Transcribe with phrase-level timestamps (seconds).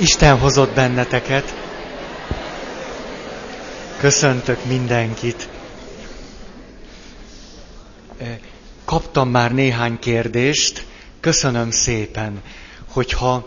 [0.00, 1.54] Isten hozott benneteket.
[3.98, 5.48] Köszöntök mindenkit.
[8.84, 10.86] Kaptam már néhány kérdést,
[11.20, 12.42] köszönöm szépen,
[12.92, 13.46] hogyha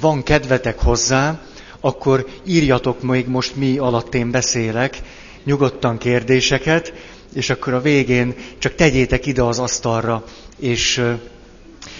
[0.00, 1.40] van kedvetek hozzá,
[1.80, 4.98] akkor írjatok még most mi alatt én beszélek,
[5.44, 6.92] nyugodtan kérdéseket,
[7.34, 10.24] és akkor a végén csak tegyétek ide az asztalra,
[10.58, 11.02] és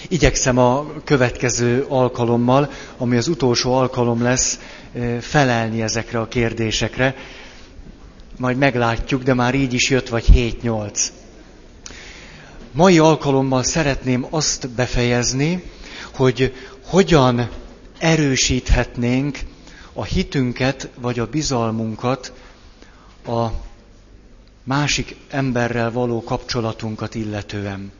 [0.07, 4.59] igyekszem a következő alkalommal, ami az utolsó alkalom lesz,
[5.19, 7.15] felelni ezekre a kérdésekre.
[8.37, 11.03] Majd meglátjuk, de már így is jött vagy 7-8.
[12.71, 15.63] Mai alkalommal szeretném azt befejezni,
[16.15, 16.53] hogy
[16.85, 17.49] hogyan
[17.97, 19.39] erősíthetnénk
[19.93, 22.33] a hitünket vagy a bizalmunkat
[23.27, 23.47] a
[24.63, 27.91] másik emberrel való kapcsolatunkat illetően.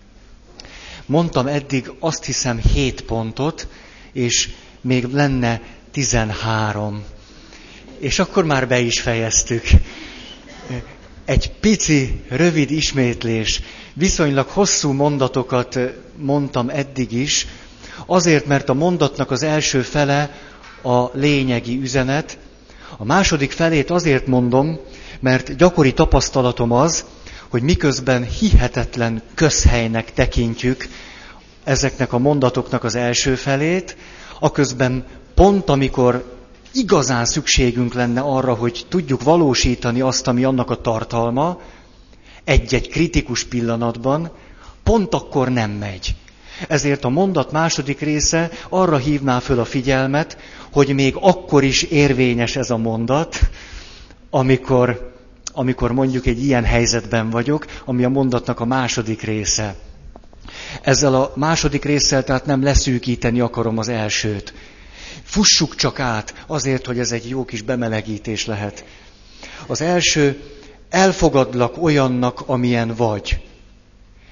[1.05, 3.67] Mondtam eddig azt hiszem 7 pontot,
[4.11, 4.49] és
[4.81, 7.03] még lenne 13.
[7.99, 9.63] És akkor már be is fejeztük.
[11.25, 13.61] Egy pici, rövid ismétlés.
[13.93, 15.79] Viszonylag hosszú mondatokat
[16.15, 17.47] mondtam eddig is,
[18.05, 20.35] azért, mert a mondatnak az első fele
[20.83, 22.37] a lényegi üzenet,
[22.97, 24.79] a második felét azért mondom,
[25.19, 27.05] mert gyakori tapasztalatom az,
[27.51, 30.87] hogy miközben hihetetlen közhelynek tekintjük
[31.63, 33.97] ezeknek a mondatoknak az első felét,
[34.39, 36.37] aközben pont amikor
[36.73, 41.61] igazán szükségünk lenne arra, hogy tudjuk valósítani azt, ami annak a tartalma,
[42.43, 44.31] egy-egy kritikus pillanatban,
[44.83, 46.15] pont akkor nem megy.
[46.67, 50.37] Ezért a mondat második része arra hívná föl a figyelmet,
[50.71, 53.39] hogy még akkor is érvényes ez a mondat,
[54.29, 55.11] amikor
[55.51, 59.75] amikor mondjuk egy ilyen helyzetben vagyok, ami a mondatnak a második része.
[60.81, 64.53] Ezzel a második résszel tehát nem leszűkíteni akarom az elsőt.
[65.23, 68.85] Fussuk csak át, azért, hogy ez egy jó kis bemelegítés lehet.
[69.67, 70.41] Az első,
[70.89, 73.39] elfogadlak olyannak, amilyen vagy.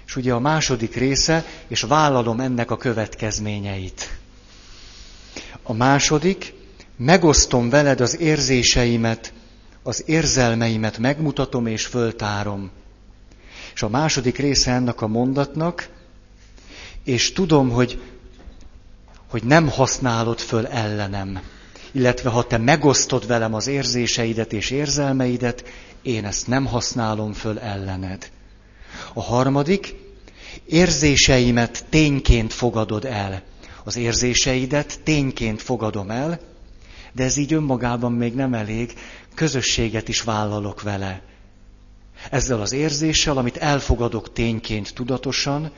[0.07, 4.17] És ugye a második része, és vállalom ennek a következményeit.
[5.63, 6.53] A második,
[6.97, 9.33] megosztom veled az érzéseimet,
[9.83, 12.71] az érzelmeimet megmutatom és föltárom.
[13.73, 15.89] És a második része ennek a mondatnak,
[17.03, 18.01] és tudom, hogy,
[19.29, 21.41] hogy nem használod föl ellenem.
[21.91, 25.63] Illetve ha te megosztod velem az érzéseidet és érzelmeidet,
[26.01, 28.31] én ezt nem használom föl ellened.
[29.13, 29.95] A harmadik,
[30.65, 33.41] érzéseimet tényként fogadod el.
[33.83, 36.39] Az érzéseidet tényként fogadom el,
[37.13, 38.93] de ez így önmagában még nem elég,
[39.35, 41.21] közösséget is vállalok vele.
[42.31, 45.71] Ezzel az érzéssel, amit elfogadok tényként tudatosan,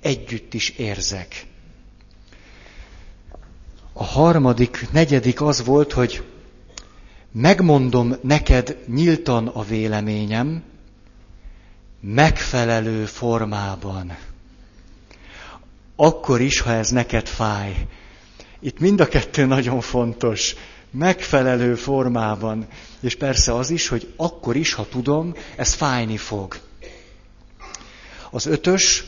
[0.00, 1.46] együtt is érzek.
[3.92, 6.24] A harmadik, negyedik az volt, hogy
[7.32, 10.62] megmondom neked nyíltan a véleményem,
[12.00, 14.16] megfelelő formában.
[15.96, 17.86] Akkor is, ha ez neked fáj.
[18.60, 20.54] Itt mind a kettő nagyon fontos
[20.90, 22.66] megfelelő formában.
[23.00, 26.60] És persze az is, hogy akkor is, ha tudom, ez fájni fog.
[28.30, 29.04] Az ötös,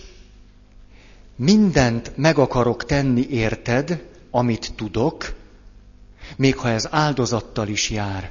[1.36, 5.34] mindent meg akarok tenni érted, amit tudok,
[6.36, 8.30] még ha ez áldozattal is jár.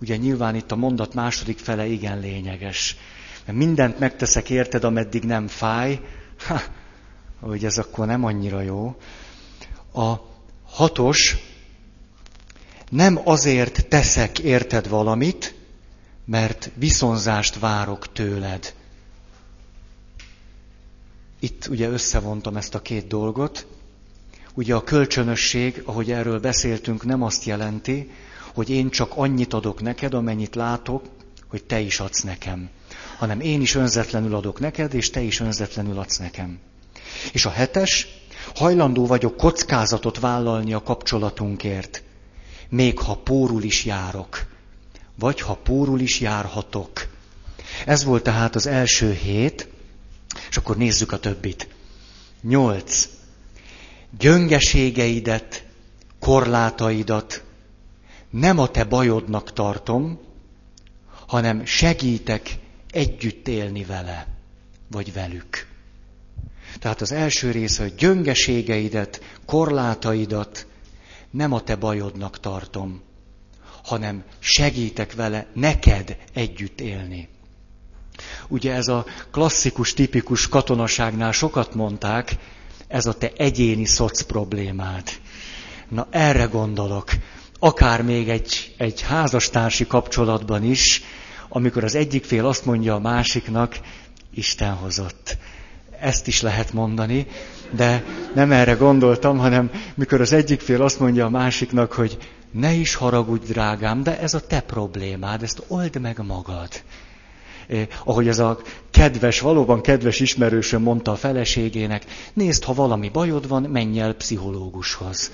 [0.00, 2.96] Ugye nyilván itt a mondat második fele igen lényeges.
[3.44, 6.00] Mert mindent megteszek érted, ameddig nem fáj,
[6.46, 6.60] ha,
[7.40, 8.96] hogy ez akkor nem annyira jó.
[9.94, 10.14] A
[10.64, 11.36] hatos,
[12.90, 15.54] nem azért teszek érted valamit,
[16.24, 18.74] mert viszonzást várok tőled.
[21.40, 23.66] Itt ugye összevontam ezt a két dolgot.
[24.54, 28.10] Ugye a kölcsönösség, ahogy erről beszéltünk, nem azt jelenti,
[28.54, 31.04] hogy én csak annyit adok neked, amennyit látok,
[31.46, 32.68] hogy te is adsz nekem.
[33.18, 36.58] Hanem én is önzetlenül adok neked, és te is önzetlenül adsz nekem.
[37.32, 38.08] És a hetes,
[38.54, 42.02] hajlandó vagyok kockázatot vállalni a kapcsolatunkért
[42.68, 44.46] még ha pórul is járok,
[45.18, 47.08] vagy ha pórul is járhatok.
[47.86, 49.68] Ez volt tehát az első hét,
[50.50, 51.68] és akkor nézzük a többit.
[52.42, 53.08] Nyolc.
[54.18, 55.64] Gyöngeségeidet,
[56.18, 57.44] korlátaidat
[58.30, 60.20] nem a te bajodnak tartom,
[61.26, 62.58] hanem segítek
[62.90, 64.26] együtt élni vele,
[64.90, 65.66] vagy velük.
[66.78, 70.66] Tehát az első része, hogy gyöngeségeidet, korlátaidat
[71.30, 73.02] nem a te bajodnak tartom,
[73.84, 77.28] hanem segítek vele neked együtt élni.
[78.48, 82.36] Ugye ez a klasszikus, tipikus katonaságnál sokat mondták,
[82.88, 85.08] ez a te egyéni szoc problémád.
[85.88, 87.10] Na erre gondolok.
[87.58, 91.02] Akár még egy, egy házastársi kapcsolatban is,
[91.48, 93.78] amikor az egyik fél azt mondja a másiknak,
[94.34, 95.36] Isten hozott.
[96.00, 97.26] Ezt is lehet mondani,
[97.70, 98.04] de
[98.34, 102.18] nem erre gondoltam, hanem mikor az egyik fél azt mondja a másiknak, hogy
[102.50, 106.68] ne is haragudj, drágám, de ez a te problémád, ezt old meg magad.
[107.68, 108.60] Eh, ahogy ez a
[108.90, 115.32] kedves, valóban kedves ismerősöm mondta a feleségének, nézd, ha valami bajod van, menj el pszichológushoz.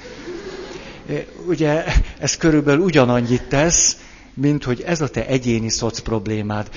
[1.07, 1.85] Eh, ugye
[2.19, 3.97] ez körülbelül ugyanannyit tesz,
[4.35, 6.69] mint hogy ez a te egyéni szoc problémád.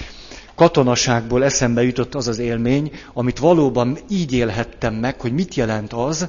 [0.56, 6.28] Katonaságból eszembe jutott az az élmény, amit valóban így élhettem meg, hogy mit jelent az,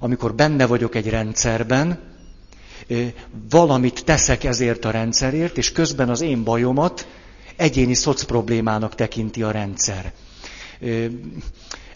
[0.00, 1.98] amikor benne vagyok egy rendszerben,
[3.50, 7.06] valamit teszek ezért a rendszerért, és közben az én bajomat
[7.56, 10.12] egyéni szoc problémának tekinti a rendszer.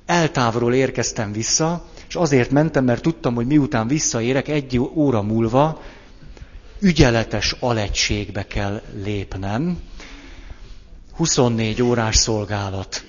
[0.07, 5.81] Eltávolról érkeztem vissza, és azért mentem, mert tudtam, hogy miután visszaérek, egy óra múlva
[6.81, 9.79] ügyeletes alegységbe kell lépnem,
[11.17, 13.05] 24 órás szolgálat.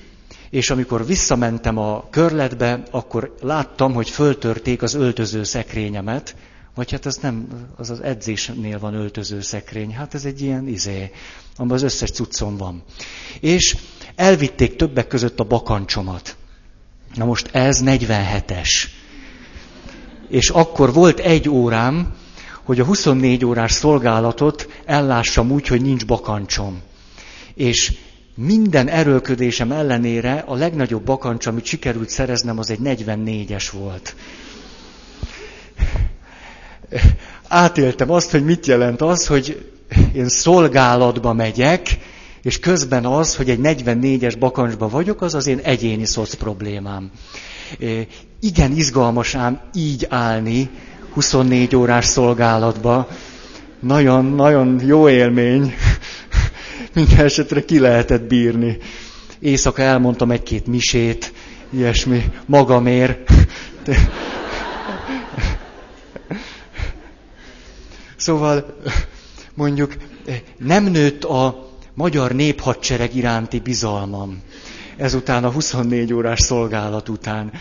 [0.50, 6.36] És amikor visszamentem a körletbe, akkor láttam, hogy föltörték az öltöző szekrényemet,
[6.76, 11.12] vagy hát az nem, az az edzésnél van öltöző szekrény, hát ez egy ilyen izé,
[11.56, 12.84] amiben az összes cuccom van.
[13.40, 13.78] És
[14.16, 16.36] elvitték többek között a bakancsomat.
[17.14, 18.70] Na most ez 47-es.
[20.30, 22.16] És akkor volt egy órám,
[22.64, 26.82] hogy a 24 órás szolgálatot ellássam úgy, hogy nincs bakancsom.
[27.58, 27.94] És
[28.36, 34.16] minden erőlködésem ellenére a legnagyobb bakancs, amit sikerült szereznem, az egy 44-es volt.
[37.48, 39.72] Átéltem azt, hogy mit jelent az, hogy
[40.14, 41.98] én szolgálatba megyek,
[42.42, 47.12] és közben az, hogy egy 44-es bakancsba vagyok, az az én egyéni szoc problémám.
[48.40, 50.70] Igen izgalmas ám így állni
[51.14, 53.08] 24 órás szolgálatba.
[53.80, 55.74] Nagyon, nagyon jó élmény.
[56.94, 58.78] Minden esetre ki lehetett bírni.
[59.40, 61.34] Éjszaka elmondtam egy-két misét,
[61.70, 63.32] ilyesmi, magamért.
[68.16, 68.78] Szóval
[69.54, 69.96] mondjuk
[70.58, 74.42] nem nőtt a magyar néphadsereg iránti bizalmam.
[74.98, 77.52] Ezután a 24 órás szolgálat után.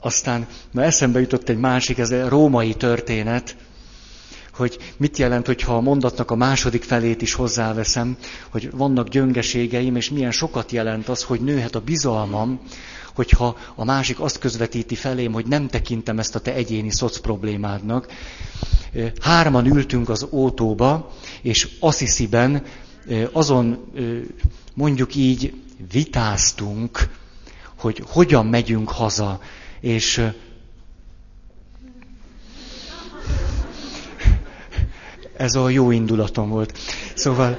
[0.00, 3.56] Aztán na eszembe jutott egy másik, ez a római történet,
[4.56, 8.16] hogy mit jelent, hogyha a mondatnak a második felét is hozzáveszem,
[8.48, 12.60] hogy vannak gyöngeségeim, és milyen sokat jelent az, hogy nőhet a bizalmam,
[13.14, 18.06] hogyha a másik azt közvetíti felém, hogy nem tekintem ezt a te egyéni szoc problémádnak.
[19.20, 21.12] Hárman ültünk az ótóba,
[21.42, 22.62] és Assisiben
[23.32, 23.92] azon
[24.74, 25.54] mondjuk így
[25.92, 27.08] vitáztunk,
[27.78, 29.40] hogy hogyan megyünk haza,
[29.80, 30.22] és
[35.42, 36.78] ez a jó indulatom volt.
[37.14, 37.58] Szóval,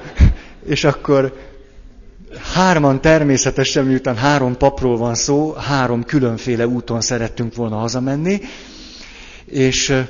[0.66, 1.36] és akkor
[2.54, 8.40] hárman természetesen, miután három papról van szó, három különféle úton szerettünk volna hazamenni,
[9.44, 10.02] és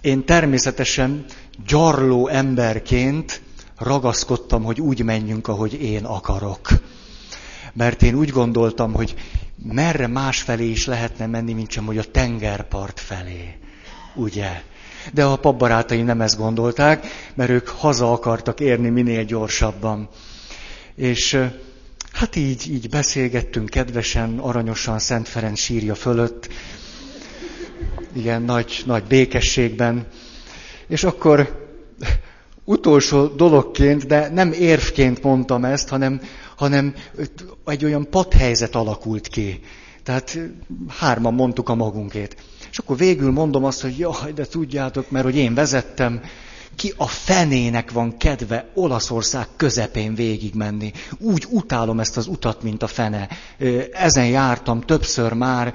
[0.00, 1.24] én természetesen
[1.66, 3.40] gyarló emberként
[3.78, 6.68] ragaszkodtam, hogy úgy menjünk, ahogy én akarok.
[7.72, 9.14] Mert én úgy gondoltam, hogy
[9.62, 13.54] merre másfelé is lehetne menni, mint sem, hogy a tengerpart felé.
[14.14, 14.62] Ugye?
[15.12, 20.08] De a papbarátai nem ezt gondolták, mert ők haza akartak érni minél gyorsabban.
[20.94, 21.38] És
[22.12, 26.48] hát így, így beszélgettünk kedvesen, aranyosan Szent Ferenc sírja fölött,
[28.12, 30.06] igen, nagy, nagy békességben.
[30.86, 31.66] És akkor
[32.64, 36.20] utolsó dologként, de nem érvként mondtam ezt, hanem,
[36.56, 36.94] hanem
[37.64, 39.60] egy olyan padhelyzet alakult ki.
[40.02, 40.38] Tehát
[40.88, 42.36] hárman mondtuk a magunkét.
[42.76, 46.20] És akkor végül mondom azt, hogy jaj, de tudjátok, mert hogy én vezettem,
[46.74, 50.92] ki a fenének van kedve Olaszország közepén végigmenni.
[51.18, 53.28] Úgy utálom ezt az utat, mint a fene.
[53.92, 55.74] Ezen jártam többször már,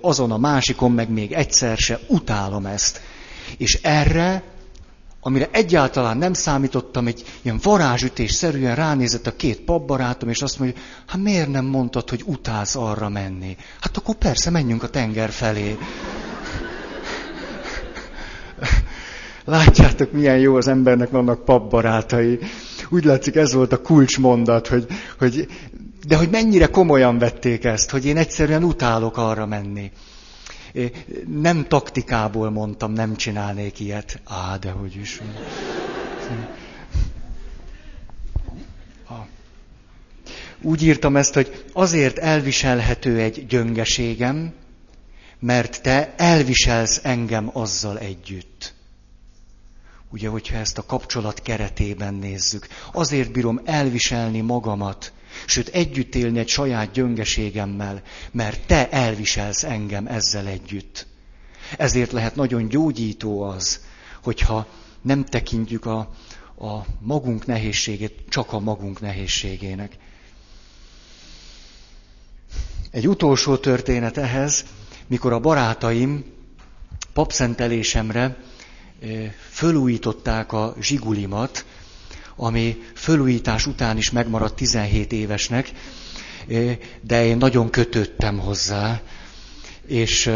[0.00, 3.00] azon a másikon meg még egyszer se, utálom ezt.
[3.56, 4.42] És erre,
[5.20, 11.22] amire egyáltalán nem számítottam, egy ilyen varázsütésszerűen ránézett a két papbarátom, és azt mondja, hát
[11.22, 13.56] miért nem mondtad, hogy utálsz arra menni?
[13.80, 15.78] Hát akkor persze, menjünk a tenger felé.
[19.46, 22.38] Látjátok, milyen jó az embernek vannak papbarátai.
[22.88, 24.86] Úgy látszik, ez volt a kulcsmondat, hogy,
[25.18, 25.46] hogy,
[26.06, 29.90] de hogy mennyire komolyan vették ezt, hogy én egyszerűen utálok arra menni.
[31.40, 34.20] Nem taktikából mondtam, nem csinálnék ilyet.
[34.24, 35.20] Á, de hogy is.
[40.62, 44.52] Úgy írtam ezt, hogy azért elviselhető egy gyöngeségem,
[45.38, 48.75] mert te elviselsz engem azzal együtt.
[50.10, 52.66] Ugye, hogyha ezt a kapcsolat keretében nézzük.
[52.92, 55.12] Azért bírom elviselni magamat,
[55.46, 61.06] sőt együtt élni egy saját gyöngeségemmel, mert te elviselsz engem ezzel együtt.
[61.78, 63.80] Ezért lehet nagyon gyógyító az,
[64.22, 64.66] hogyha
[65.02, 65.98] nem tekintjük a,
[66.58, 69.96] a magunk nehézségét csak a magunk nehézségének.
[72.90, 74.64] Egy utolsó történet ehhez,
[75.06, 76.24] mikor a barátaim
[77.12, 78.36] papszentelésemre
[79.50, 81.64] fölújították a zsigulimat,
[82.36, 85.72] ami fölújítás után is megmaradt 17 évesnek,
[87.00, 89.00] de én nagyon kötöttem hozzá,
[89.86, 90.30] és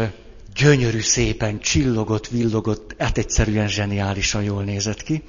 [0.55, 5.23] gyönyörű szépen csillogott, villogott, hát egyszerűen zseniálisan jól nézett ki.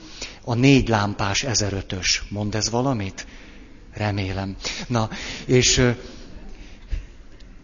[0.44, 3.26] A négy lámpás 1005-ös, mond ez valamit?
[3.94, 4.56] Remélem.
[4.86, 5.08] Na,
[5.46, 5.92] és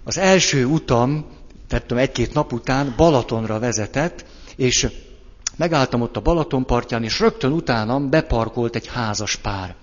[0.04, 1.26] az első utam,
[1.68, 4.24] tehát egy-két nap után Balatonra vezetett,
[4.56, 4.88] és
[5.58, 9.74] megálltam ott a Balaton partján, és rögtön utánam beparkolt egy házas pár.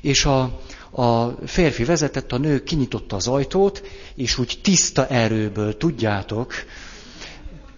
[0.00, 3.82] És a, a férfi vezetett, a nő kinyitotta az ajtót,
[4.14, 6.52] és úgy tiszta erőből, tudjátok,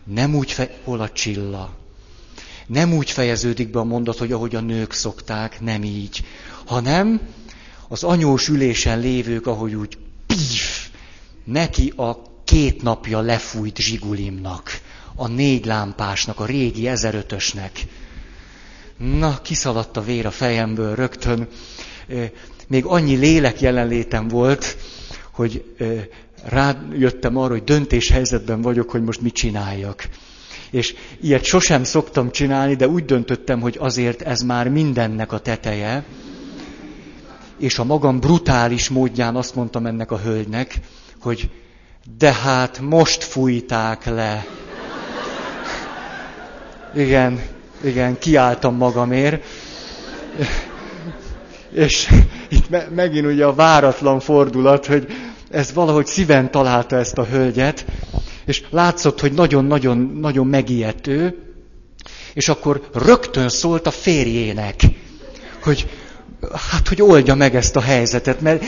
[0.04, 0.70] nem úgy fe...
[0.84, 1.70] hol a csilla.
[2.66, 6.24] Nem úgy fejeződik be a mondat, hogy ahogy a nők szokták, nem így,
[6.64, 7.20] hanem
[7.88, 10.88] az anyós ülésen lévők, ahogy úgy pif,
[11.44, 14.80] neki a két napja lefújt zsigulimnak,
[15.14, 17.70] a négy lámpásnak, a régi 1005-ösnek.
[18.96, 21.48] Na, kiszaladt a vér a fejemből rögtön.
[22.68, 24.76] Még annyi lélek jelenlétem volt,
[25.32, 25.74] hogy
[26.44, 30.08] rájöttem arra, hogy döntéshelyzetben vagyok, hogy most mit csináljak.
[30.70, 36.04] És ilyet sosem szoktam csinálni, de úgy döntöttem, hogy azért ez már mindennek a teteje.
[37.58, 40.78] És a magam brutális módján azt mondtam ennek a hölgynek,
[41.20, 41.50] hogy
[42.18, 44.46] de hát most fújták le.
[46.94, 47.40] Igen,
[47.84, 49.44] igen, kiálltam magamért.
[51.72, 52.08] És
[52.48, 55.06] itt me- megint ugye a váratlan fordulat, hogy
[55.50, 57.84] ez valahogy szíven találta ezt a hölgyet,
[58.44, 61.08] és látszott, hogy nagyon-nagyon nagyon megijedt
[62.34, 64.80] és akkor rögtön szólt a férjének,
[65.62, 65.88] hogy
[66.70, 68.64] hát, hogy oldja meg ezt a helyzetet, mert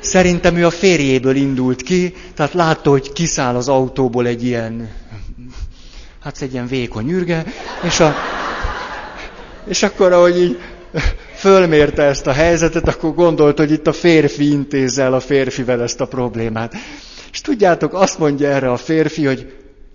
[0.00, 4.88] szerintem ő a férjéből indult ki, tehát látta, hogy kiszáll az autóból egy ilyen,
[6.24, 7.44] hát egy ilyen vékony ürge,
[7.82, 8.14] és, a,
[9.66, 10.58] és akkor, ahogy így
[11.34, 16.06] fölmérte ezt a helyzetet, akkor gondolt, hogy itt a férfi intézzel a férfivel ezt a
[16.06, 16.74] problémát.
[17.32, 19.52] És tudjátok, azt mondja erre a férfi, hogy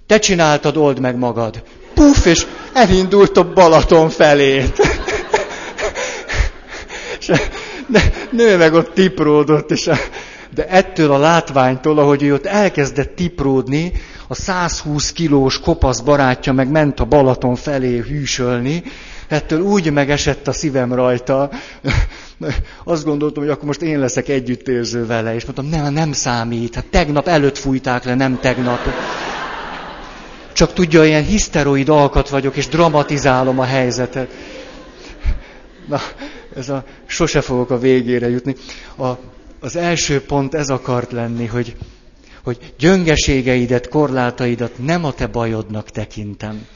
[0.07, 1.63] te csináltad, old meg magad.
[1.93, 4.79] Puff, és elindult a Balaton felét.
[7.19, 7.31] és
[8.29, 9.89] nő meg ott tipródott, és
[10.55, 13.91] de ettől a látványtól, ahogy ő ott elkezdett tipródni,
[14.31, 18.83] a 120 kilós kopasz barátja meg ment a Balaton felé hűsölni,
[19.27, 21.49] ettől úgy megesett a szívem rajta,
[22.83, 26.85] azt gondoltam, hogy akkor most én leszek együttérző vele, és mondtam, nem, nem számít, hát
[26.85, 28.79] tegnap előtt fújták le, nem tegnap.
[30.53, 34.31] Csak tudja, ilyen hiszteroid alkat vagyok, és dramatizálom a helyzetet.
[35.87, 35.99] Na,
[36.55, 38.55] ez a, sose fogok a végére jutni.
[38.97, 39.07] A,
[39.59, 41.75] az első pont ez akart lenni, hogy,
[42.49, 46.67] hogy gyöngeségeidet, korlátaidat nem a te bajodnak tekintem,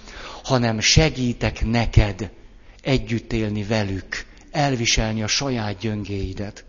[0.44, 2.32] hanem segítek neked
[2.82, 6.66] együtt élni velük, elviselni a saját gyöngéidet.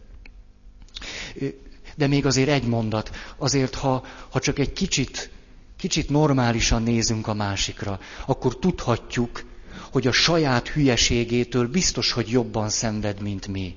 [1.97, 5.31] De még azért egy mondat, azért ha, ha csak egy kicsit,
[5.77, 9.45] kicsit normálisan nézünk a másikra, akkor tudhatjuk,
[9.93, 13.77] hogy a saját hülyeségétől biztos, hogy jobban szenved, mint mi.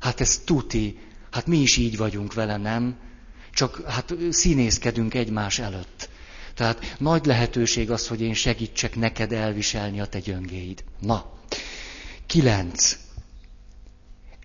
[0.00, 0.98] Hát ez tuti,
[1.30, 2.96] hát mi is így vagyunk vele, nem?
[3.60, 6.08] Csak hát színészkedünk egymás előtt.
[6.54, 10.84] Tehát nagy lehetőség az, hogy én segítsek neked elviselni a te gyöngéid.
[11.00, 11.32] Na,
[12.26, 12.96] kilenc.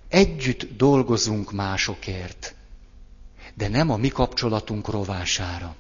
[0.07, 2.55] Együtt dolgozunk másokért,
[3.53, 5.75] de nem a mi kapcsolatunk rovására.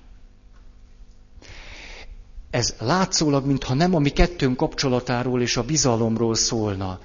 [2.49, 6.99] Ez látszólag, mintha nem a mi kettőnk kapcsolatáról és a bizalomról szólna.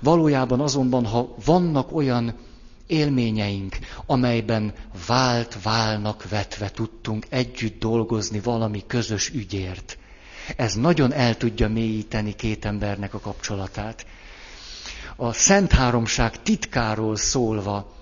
[0.00, 2.50] Valójában azonban, ha vannak olyan
[2.92, 4.72] élményeink, amelyben
[5.06, 9.98] vált válnak vetve tudtunk együtt dolgozni valami közös ügyért.
[10.56, 14.06] Ez nagyon el tudja mélyíteni két embernek a kapcsolatát.
[15.16, 17.94] A Szent Háromság titkáról szólva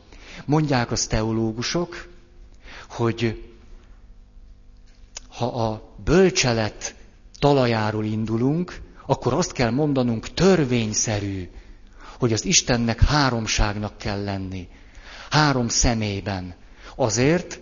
[0.45, 2.09] mondják az teológusok,
[2.89, 3.45] hogy
[5.29, 6.95] ha a bölcselet
[7.39, 11.49] talajáról indulunk, akkor azt kell mondanunk törvényszerű,
[12.19, 14.69] hogy az Istennek háromságnak kell lenni.
[15.31, 16.55] Három személyben.
[16.97, 17.61] Azért,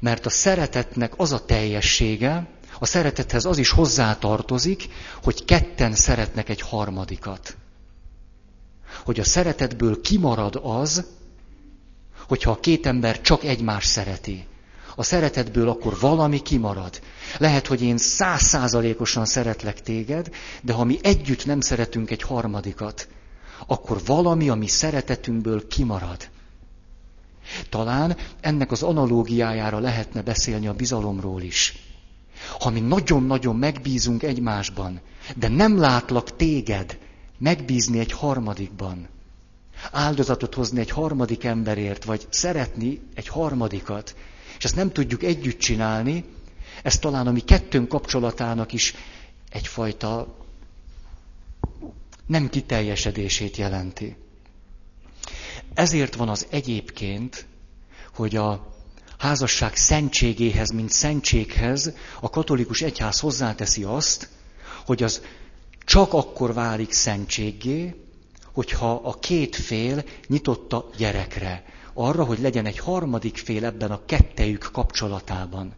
[0.00, 2.46] Mert a szeretetnek az a teljessége,
[2.78, 4.88] a szeretethez az is hozzátartozik,
[5.22, 7.56] hogy ketten szeretnek egy harmadikat.
[9.04, 11.04] Hogy a szeretetből kimarad az,
[12.28, 14.46] hogyha a két ember csak egymást szereti.
[14.96, 17.00] A szeretetből akkor valami kimarad.
[17.38, 20.30] Lehet, hogy én százszázalékosan szeretlek téged,
[20.62, 23.08] de ha mi együtt nem szeretünk egy harmadikat,
[23.66, 26.28] akkor valami a mi szeretetünkből kimarad.
[27.68, 31.76] Talán ennek az analógiájára lehetne beszélni a bizalomról is.
[32.60, 35.00] Ha mi nagyon-nagyon megbízunk egymásban,
[35.36, 36.98] de nem látlak téged
[37.38, 39.08] megbízni egy harmadikban,
[39.92, 44.16] áldozatot hozni egy harmadik emberért, vagy szeretni egy harmadikat,
[44.58, 46.24] és ezt nem tudjuk együtt csinálni,
[46.82, 48.94] ez talán a mi kettőnk kapcsolatának is
[49.50, 50.36] egyfajta
[52.26, 54.16] nem kiteljesedését jelenti.
[55.78, 57.46] Ezért van az egyébként,
[58.14, 58.74] hogy a
[59.18, 64.28] házasság szentségéhez, mint szentséghez a katolikus egyház hozzáteszi azt,
[64.86, 65.22] hogy az
[65.84, 67.94] csak akkor válik szentséggé,
[68.52, 74.68] hogyha a két fél nyitotta gyerekre, arra, hogy legyen egy harmadik fél ebben a kettejük
[74.72, 75.74] kapcsolatában.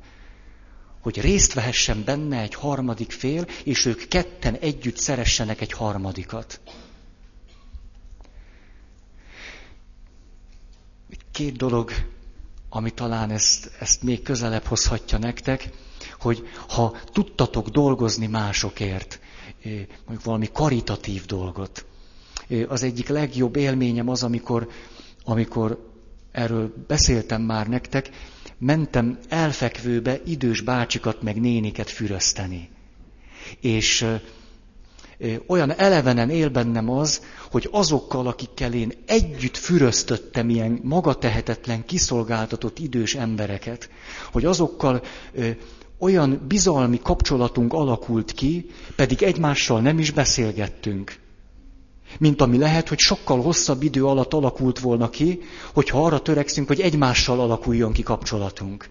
[1.00, 6.60] Hogy részt vehessen benne egy harmadik fél, és ők ketten együtt szeressenek egy harmadikat.
[11.40, 11.90] Két dolog,
[12.68, 15.68] ami talán ezt, ezt még közelebb hozhatja nektek,
[16.18, 19.20] hogy ha tudtatok dolgozni másokért,
[19.62, 21.86] eh, mondjuk valami karitatív dolgot,
[22.48, 24.68] eh, az egyik legjobb élményem az, amikor,
[25.24, 25.90] amikor
[26.32, 28.10] erről beszéltem már nektek,
[28.58, 32.68] mentem elfekvőbe idős bácsikat meg néniket fürözteni.
[33.60, 34.06] És
[35.46, 43.14] olyan elevenen él bennem az, hogy azokkal, akikkel én együtt füröztöttem ilyen magatehetetlen, kiszolgáltatott idős
[43.14, 43.90] embereket,
[44.32, 45.02] hogy azokkal
[45.98, 51.18] olyan bizalmi kapcsolatunk alakult ki, pedig egymással nem is beszélgettünk.
[52.18, 55.40] Mint ami lehet, hogy sokkal hosszabb idő alatt alakult volna ki,
[55.74, 58.88] hogyha arra törekszünk, hogy egymással alakuljon ki kapcsolatunk.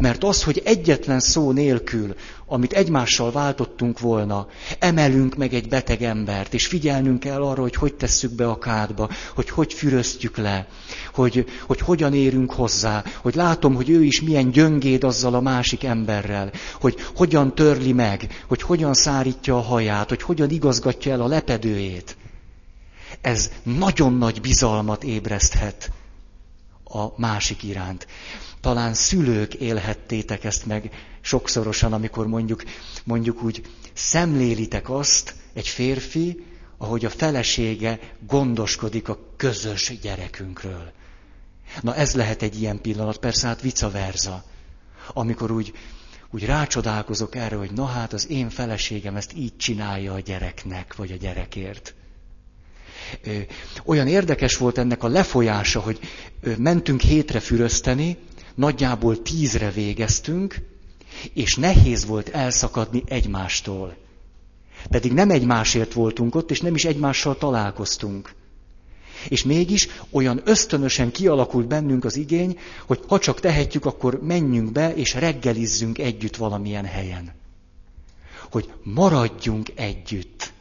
[0.00, 2.14] Mert az, hogy egyetlen szó nélkül,
[2.46, 4.46] amit egymással váltottunk volna,
[4.78, 9.08] emelünk meg egy beteg embert, és figyelnünk kell arra, hogy hogy tesszük be a kádba,
[9.34, 10.68] hogy hogy füröztjük le,
[11.14, 15.84] hogy, hogy hogyan érünk hozzá, hogy látom, hogy ő is milyen gyöngéd azzal a másik
[15.84, 21.26] emberrel, hogy hogyan törli meg, hogy hogyan szárítja a haját, hogy hogyan igazgatja el a
[21.26, 22.16] lepedőjét.
[23.20, 25.90] Ez nagyon nagy bizalmat ébreszthet
[26.84, 28.06] a másik iránt.
[28.66, 32.62] Talán szülők élhettétek ezt meg sokszorosan, amikor mondjuk,
[33.04, 36.44] mondjuk úgy szemlélitek azt, egy férfi,
[36.78, 40.92] ahogy a felesége gondoskodik a közös gyerekünkről.
[41.80, 44.44] Na ez lehet egy ilyen pillanat, persze hát vice versa.
[45.12, 45.72] Amikor úgy,
[46.30, 51.12] úgy rácsodálkozok erre, hogy na hát az én feleségem ezt így csinálja a gyereknek, vagy
[51.12, 51.94] a gyerekért.
[53.84, 55.98] Olyan érdekes volt ennek a lefolyása, hogy
[56.58, 58.16] mentünk hétre fürözteni,
[58.56, 60.60] nagyjából tízre végeztünk,
[61.32, 63.96] és nehéz volt elszakadni egymástól.
[64.90, 68.34] Pedig nem egymásért voltunk ott, és nem is egymással találkoztunk.
[69.28, 74.94] És mégis olyan ösztönösen kialakult bennünk az igény, hogy ha csak tehetjük, akkor menjünk be,
[74.94, 77.32] és reggelizzünk együtt valamilyen helyen.
[78.50, 80.52] Hogy maradjunk együtt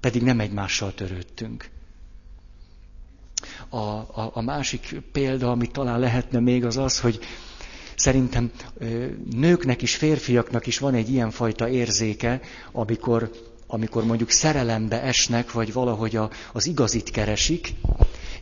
[0.00, 1.70] pedig nem egymással törődtünk.
[3.68, 7.18] A, a, a másik példa, amit talán lehetne még, az az, hogy
[7.96, 8.50] szerintem
[9.30, 12.40] nőknek is, férfiaknak is van egy ilyenfajta érzéke,
[12.72, 13.30] amikor,
[13.66, 17.74] amikor mondjuk szerelembe esnek, vagy valahogy a, az igazit keresik.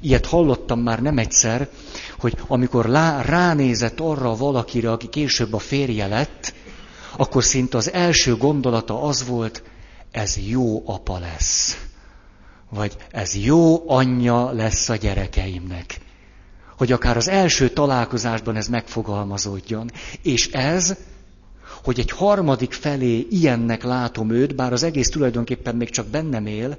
[0.01, 1.69] Ilyet hallottam már nem egyszer,
[2.19, 6.55] hogy amikor lá, ránézett arra valakire, aki később a férje lett,
[7.17, 9.63] akkor szinte az első gondolata az volt,
[10.11, 11.79] ez jó apa lesz.
[12.75, 16.01] Vagy ez jó anyja lesz a gyerekeimnek.
[16.77, 19.91] Hogy akár az első találkozásban ez megfogalmazódjon.
[20.23, 20.97] És ez,
[21.85, 26.79] hogy egy harmadik felé ilyennek látom őt, bár az egész tulajdonképpen még csak bennem él,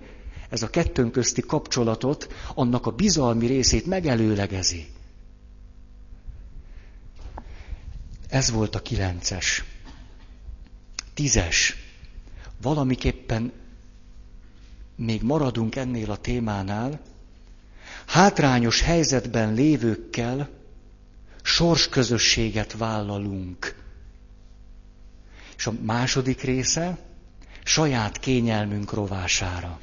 [0.50, 4.88] ez a kettőnk közti kapcsolatot, annak a bizalmi részét megelőlegezi.
[8.30, 9.64] Ez volt a kilences.
[11.14, 11.76] Tízes
[12.62, 13.52] valamiképpen
[14.96, 17.00] még maradunk ennél a témánál,
[18.06, 20.50] hátrányos helyzetben lévőkkel
[21.42, 23.84] sorsközösséget vállalunk.
[25.58, 26.98] És a második része,
[27.64, 29.80] saját kényelmünk rovására.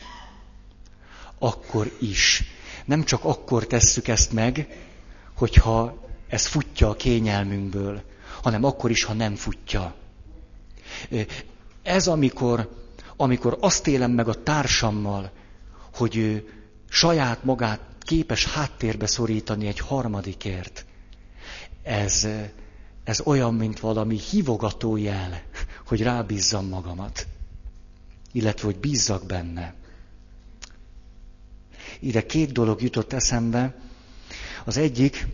[1.38, 2.44] Akkor is.
[2.84, 4.66] Nem csak akkor tesszük ezt meg,
[5.34, 8.02] hogyha ez futja a kényelmünkből,
[8.42, 9.94] hanem akkor is, ha nem futja.
[11.82, 12.81] Ez amikor,
[13.16, 15.30] amikor azt élem meg a társammal,
[15.94, 16.48] hogy ő
[16.88, 20.86] saját magát képes háttérbe szorítani egy harmadikért.
[21.82, 22.28] Ez,
[23.04, 25.42] ez olyan, mint valami hívogató jel,
[25.86, 27.26] hogy rábízzam magamat,
[28.32, 29.74] illetve hogy bízzak benne.
[32.00, 33.74] Ide két dolog jutott eszembe.
[34.64, 35.26] Az egyik,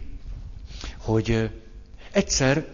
[0.96, 1.50] hogy
[2.12, 2.66] egyszer,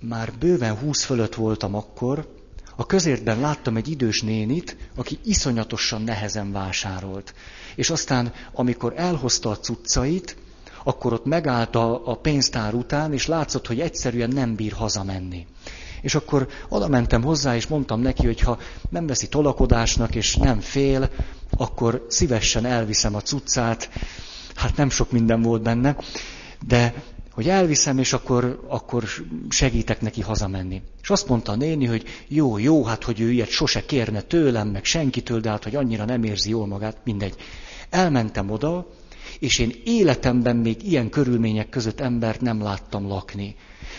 [0.00, 2.35] már bőven húsz fölött voltam akkor,
[2.76, 7.34] a közértben láttam egy idős nénit, aki iszonyatosan nehezen vásárolt.
[7.74, 10.36] És aztán, amikor elhozta a cuccait,
[10.84, 15.46] akkor ott megállt a, a pénztár után, és látszott, hogy egyszerűen nem bír hazamenni.
[16.00, 18.58] És akkor oda mentem hozzá, és mondtam neki, hogy ha
[18.90, 21.10] nem veszi tolakodásnak, és nem fél,
[21.56, 23.90] akkor szívesen elviszem a cuccát.
[24.54, 25.96] Hát nem sok minden volt benne,
[26.66, 26.94] de
[27.36, 29.04] hogy elviszem, és akkor, akkor
[29.48, 30.82] segítek neki hazamenni.
[31.02, 34.68] És azt mondta a néni, hogy jó, jó, hát hogy ő ilyet sose kérne tőlem,
[34.68, 37.34] meg senkitől, de hát, hogy annyira nem érzi jól magát, mindegy.
[37.90, 38.86] Elmentem oda,
[39.38, 43.56] és én életemben még ilyen körülmények között embert nem láttam lakni.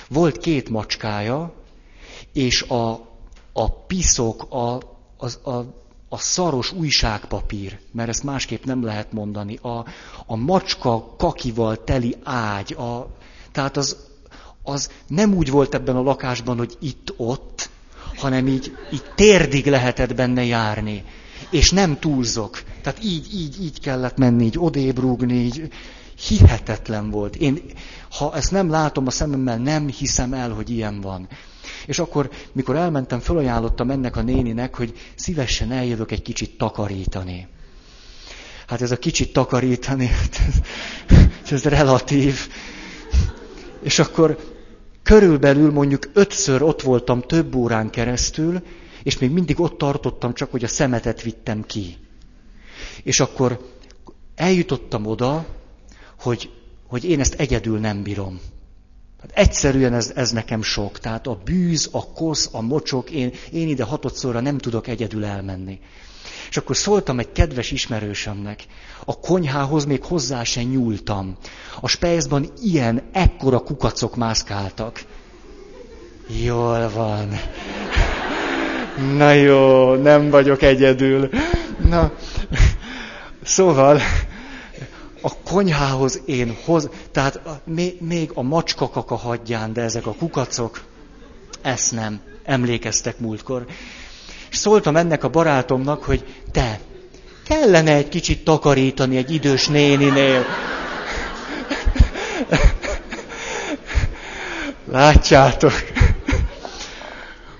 [0.09, 1.53] Volt két macskája,
[2.33, 2.91] és a,
[3.53, 4.79] a piszok, a,
[5.17, 5.55] az, a,
[6.09, 9.85] a szaros újságpapír, mert ezt másképp nem lehet mondani, a,
[10.25, 13.16] a macska kakival teli ágy, a,
[13.57, 13.97] tehát az,
[14.63, 17.69] az nem úgy volt ebben a lakásban, hogy itt-ott,
[18.15, 21.03] hanem így, így térdig lehetett benne járni.
[21.49, 22.63] És nem túlzok.
[22.81, 25.71] Tehát így, így, így kellett menni, így odébb rúgni, így
[26.27, 27.35] hihetetlen volt.
[27.35, 27.61] Én,
[28.11, 31.27] ha ezt nem látom a szememmel, nem hiszem el, hogy ilyen van.
[31.85, 37.47] És akkor, mikor elmentem, felajánlottam ennek a néninek, hogy szívesen eljövök egy kicsit takarítani.
[38.67, 40.09] Hát ez a kicsit takarítani,
[41.09, 42.49] ez, ez relatív.
[43.81, 44.37] És akkor
[45.03, 48.61] körülbelül mondjuk ötször ott voltam több órán keresztül,
[49.03, 51.97] és még mindig ott tartottam, csak hogy a szemetet vittem ki.
[53.03, 53.59] És akkor
[54.35, 55.45] eljutottam oda,
[56.19, 56.49] hogy,
[56.87, 58.39] hogy én ezt egyedül nem bírom.
[59.21, 60.99] Hát egyszerűen ez, ez nekem sok.
[60.99, 65.79] Tehát a bűz, a kosz, a mocsok, én, én ide hatodszorra nem tudok egyedül elmenni.
[66.49, 68.63] És akkor szóltam egy kedves ismerősömnek.
[69.05, 71.37] A konyhához még hozzá sem nyúltam.
[71.79, 75.01] A spejzban ilyen, ekkora kukacok mászkáltak.
[76.45, 77.39] Jól van.
[79.17, 81.29] Na jó, nem vagyok egyedül.
[81.89, 82.11] Na,
[83.43, 84.01] szóval
[85.21, 87.41] a konyhához én hoz, tehát
[87.99, 90.81] még a macskakaka hagyján, de ezek a kukacok,
[91.61, 93.65] ezt nem, emlékeztek múltkor.
[94.49, 96.79] És szóltam ennek a barátomnak, hogy te,
[97.47, 100.45] kellene egy kicsit takarítani egy idős néninél.
[104.91, 105.73] Látjátok,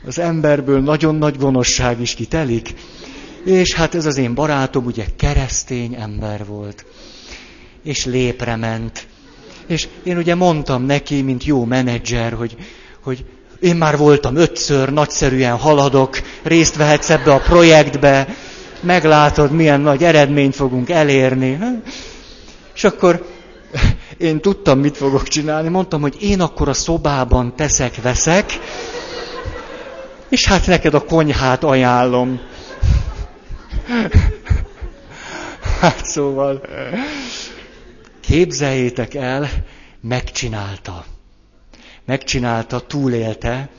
[0.05, 2.73] az emberből nagyon nagy gonoszság is kitelik.
[3.45, 6.85] És hát ez az én barátom ugye keresztény ember volt.
[7.83, 9.07] És lépre ment.
[9.67, 12.55] És én ugye mondtam neki, mint jó menedzser, hogy,
[13.03, 13.25] hogy
[13.59, 18.27] én már voltam ötször, nagyszerűen haladok, részt vehetsz ebbe a projektbe,
[18.81, 21.59] meglátod, milyen nagy eredményt fogunk elérni.
[22.75, 23.25] És akkor
[24.17, 25.69] én tudtam, mit fogok csinálni.
[25.69, 28.59] Mondtam, hogy én akkor a szobában teszek, veszek,
[30.29, 32.39] és hát neked a konyhát ajánlom.
[35.79, 36.61] Hát szóval,
[38.21, 39.49] képzeljétek el,
[40.01, 41.05] megcsinálta
[42.07, 43.69] megcsinálta, túlélte.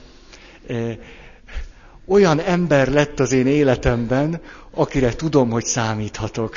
[2.06, 6.54] Olyan ember lett az én életemben, akire tudom, hogy számíthatok.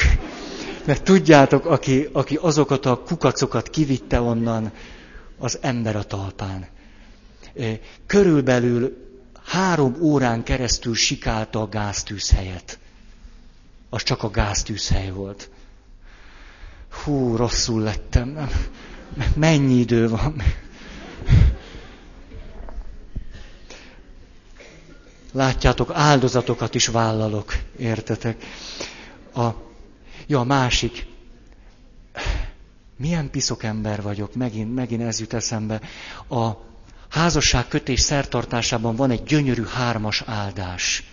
[0.85, 4.71] Mert tudjátok, aki, aki azokat a kukacokat kivitte onnan,
[5.37, 6.67] az ember a talpán.
[8.05, 8.97] Körülbelül
[9.45, 12.79] három órán keresztül sikálta a gáztűz helyet.
[13.89, 15.49] Az csak a gáztűzhely volt.
[17.03, 18.49] Hú, rosszul lettem.
[19.35, 20.41] Mennyi idő van?
[25.31, 28.43] Látjátok, áldozatokat is vállalok, értetek?
[29.33, 29.47] A,
[30.27, 31.05] ja, a másik.
[32.97, 35.81] Milyen piszok ember vagyok, megint, megint ez jut eszembe.
[36.29, 36.49] A
[37.09, 41.03] házasság kötés szertartásában van egy gyönyörű hármas áldás.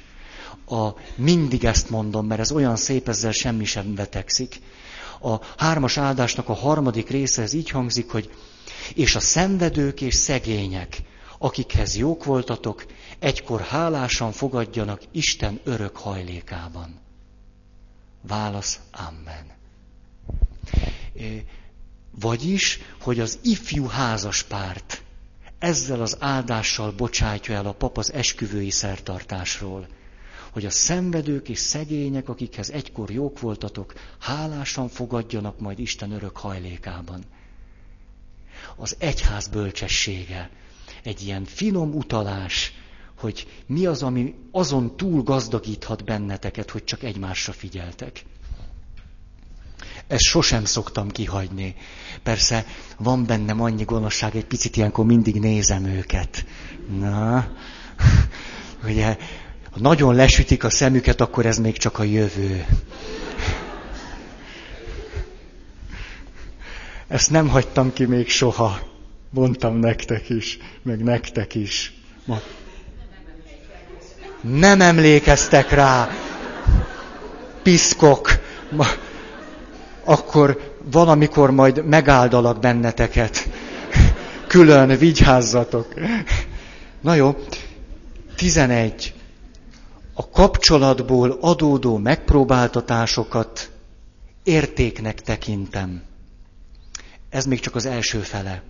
[0.66, 4.60] A, mindig ezt mondom, mert ez olyan szép, ezzel semmi sem betegszik.
[5.20, 8.30] A hármas áldásnak a harmadik része ez így hangzik, hogy
[8.94, 11.02] és a szenvedők és szegények,
[11.38, 12.84] akikhez jók voltatok,
[13.18, 17.00] egykor hálásan fogadjanak Isten örök hajlékában.
[18.22, 19.46] Válasz, amen.
[22.20, 25.02] Vagyis, hogy az ifjú házaspárt
[25.58, 29.86] ezzel az áldással bocsátja el a pap az esküvői szertartásról.
[30.50, 37.24] Hogy a szenvedők és szegények, akikhez egykor jók voltatok, hálásan fogadjanak majd Isten örök hajlékában.
[38.76, 40.50] Az egyház bölcsessége,
[41.02, 42.72] egy ilyen finom utalás,
[43.18, 48.24] hogy mi az, ami azon túl gazdagíthat benneteket, hogy csak egymásra figyeltek.
[50.06, 51.74] Ezt sosem szoktam kihagyni.
[52.22, 52.66] Persze
[52.98, 56.44] van bennem annyi gonoszság, egy picit ilyenkor mindig nézem őket.
[56.98, 57.48] Na,
[58.90, 59.16] ugye,
[59.70, 62.64] ha nagyon lesütik a szemüket, akkor ez még csak a jövő.
[67.08, 68.78] Ezt nem hagytam ki még soha.
[69.30, 71.92] Mondtam nektek is, meg nektek is.
[72.24, 72.40] Ma.
[74.40, 76.08] Nem emlékeztek rá.
[77.62, 78.30] Piszkok.
[80.04, 83.48] Akkor valamikor majd megáldalak benneteket.
[84.46, 85.94] Külön vigyázzatok.
[87.00, 87.36] Na jó,
[88.36, 89.14] 11.
[90.14, 93.70] A kapcsolatból adódó megpróbáltatásokat
[94.42, 96.02] értéknek tekintem.
[97.30, 98.62] Ez még csak az első fele.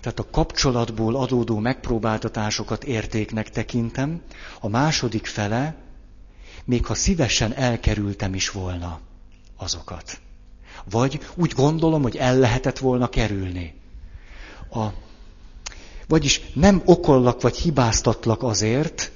[0.00, 4.22] Tehát a kapcsolatból adódó megpróbáltatásokat értéknek tekintem,
[4.60, 5.74] a második fele,
[6.64, 9.00] még ha szívesen elkerültem is volna
[9.56, 10.20] azokat.
[10.90, 13.74] Vagy úgy gondolom, hogy el lehetett volna kerülni.
[14.70, 14.86] A,
[16.08, 19.12] vagyis nem okollak vagy hibáztatlak azért,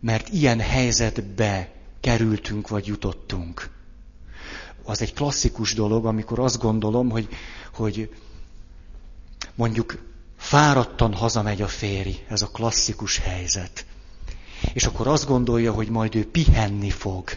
[0.00, 3.70] mert ilyen helyzetbe kerültünk vagy jutottunk.
[4.84, 7.28] Az egy klasszikus dolog, amikor azt gondolom, hogy,
[7.74, 8.10] hogy
[9.58, 9.98] mondjuk
[10.36, 13.86] fáradtan hazamegy a férj, ez a klasszikus helyzet.
[14.72, 17.30] És akkor azt gondolja, hogy majd ő pihenni fog.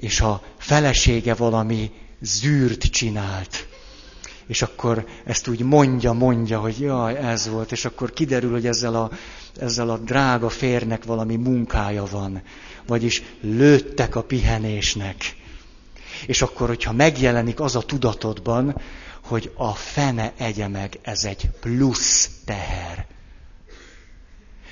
[0.00, 3.66] És a felesége valami zűrt csinált.
[4.46, 8.94] És akkor ezt úgy mondja, mondja, hogy jaj, ez volt, és akkor kiderül, hogy ezzel
[8.94, 9.10] a,
[9.56, 12.42] ezzel a drága férnek valami munkája van.
[12.86, 15.36] Vagyis lőttek a pihenésnek.
[16.26, 18.80] És akkor, hogyha megjelenik az a tudatodban,
[19.24, 23.06] hogy a fene egye meg, ez egy plusz teher.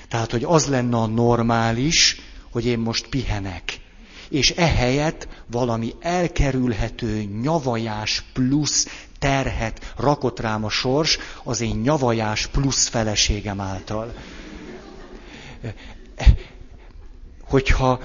[0.09, 3.81] Tehát, hogy az lenne a normális, hogy én most pihenek
[4.33, 12.89] és ehelyett valami elkerülhető nyavajás plusz terhet rakott rám a sors az én nyavajás plusz
[12.89, 14.15] feleségem által.
[17.45, 17.91] Hogyha,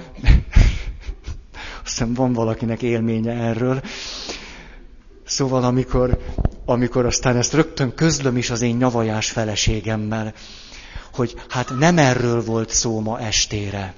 [1.84, 3.82] azt hiszem van valakinek élménye erről,
[5.28, 6.18] Szóval amikor,
[6.64, 10.34] amikor aztán ezt rögtön közlöm is az én nyavajás feleségemmel,
[11.12, 13.94] hogy hát nem erről volt szó ma estére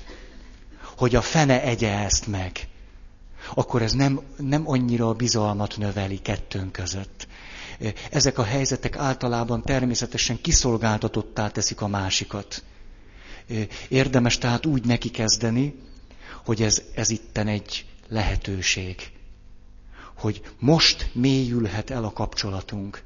[1.01, 2.69] hogy a fene egye ezt meg,
[3.55, 7.27] akkor ez nem, nem annyira a bizalmat növeli kettőnk között.
[8.11, 12.63] Ezek a helyzetek általában természetesen kiszolgáltatottá teszik a másikat.
[13.89, 15.75] Érdemes tehát úgy neki kezdeni,
[16.45, 18.97] hogy ez, ez itten egy lehetőség.
[20.21, 23.03] Hogy most mélyülhet el a kapcsolatunk.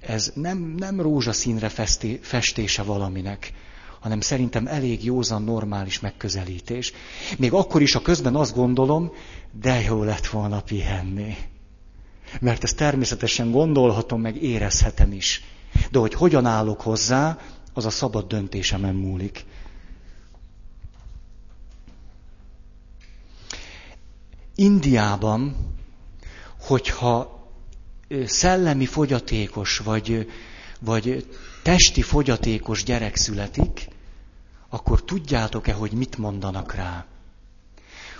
[0.00, 3.52] Ez nem, nem rózsaszínre festé, festése valaminek,
[4.00, 6.92] hanem szerintem elég józan, normális megközelítés.
[7.38, 9.12] Még akkor is, a közben azt gondolom,
[9.60, 11.36] de jó lett volna pihenni.
[12.40, 15.42] Mert ezt természetesen gondolhatom, meg érezhetem is.
[15.90, 17.38] De hogy hogyan állok hozzá,
[17.72, 19.44] az a szabad döntésemen múlik.
[24.54, 25.56] Indiában,
[26.66, 27.48] hogyha
[28.26, 30.30] szellemi fogyatékos, vagy,
[30.80, 31.28] vagy
[31.62, 33.88] testi fogyatékos gyerek születik,
[34.68, 37.06] akkor tudjátok-e, hogy mit mondanak rá?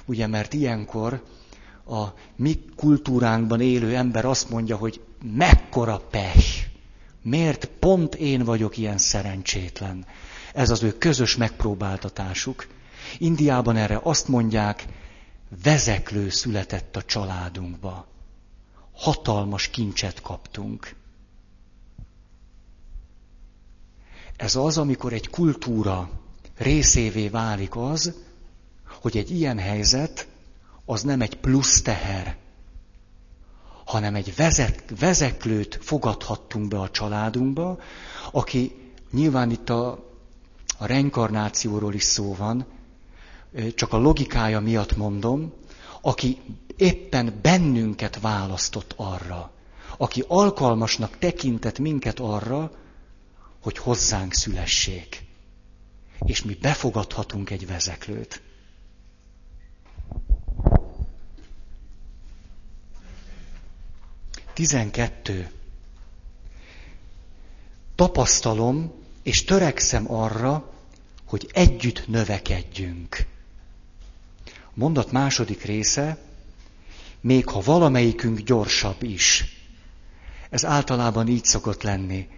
[0.04, 1.22] Ugye, mert ilyenkor
[1.86, 2.04] a
[2.36, 6.66] mi kultúránkban élő ember azt mondja, hogy mekkora pech,
[7.22, 10.06] miért pont én vagyok ilyen szerencsétlen.
[10.54, 12.66] Ez az ő közös megpróbáltatásuk.
[13.18, 14.84] Indiában erre azt mondják,
[15.62, 18.12] vezeklő született a családunkba.
[18.94, 20.94] Hatalmas kincset kaptunk.
[24.36, 26.10] Ez az, amikor egy kultúra
[26.56, 28.14] részévé válik az,
[28.86, 30.28] hogy egy ilyen helyzet
[30.84, 32.36] az nem egy plusz teher,
[33.84, 37.78] hanem egy vezet, vezeklőt fogadhattunk be a családunkba,
[38.32, 39.90] aki nyilván itt a,
[40.78, 42.66] a reinkarnációról is szó van,
[43.74, 45.52] csak a logikája miatt mondom,
[46.00, 46.40] aki
[46.76, 49.50] éppen bennünket választott arra,
[49.96, 52.70] aki alkalmasnak tekintett minket arra,
[53.62, 55.24] hogy hozzánk szülessék
[56.24, 58.42] és mi befogadhatunk egy vezeklőt.
[64.52, 65.50] 12.
[67.94, 70.72] Tapasztalom, és törekszem arra,
[71.24, 73.26] hogy együtt növekedjünk.
[74.74, 76.18] Mondat második része,
[77.24, 79.44] még ha valamelyikünk gyorsabb is.
[80.50, 82.28] Ez általában így szokott lenni.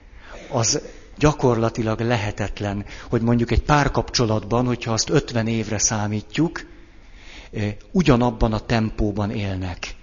[0.51, 0.81] Az
[1.19, 6.67] gyakorlatilag lehetetlen, hogy mondjuk egy párkapcsolatban, hogyha azt 50 évre számítjuk,
[7.91, 9.95] ugyanabban a tempóban élnek.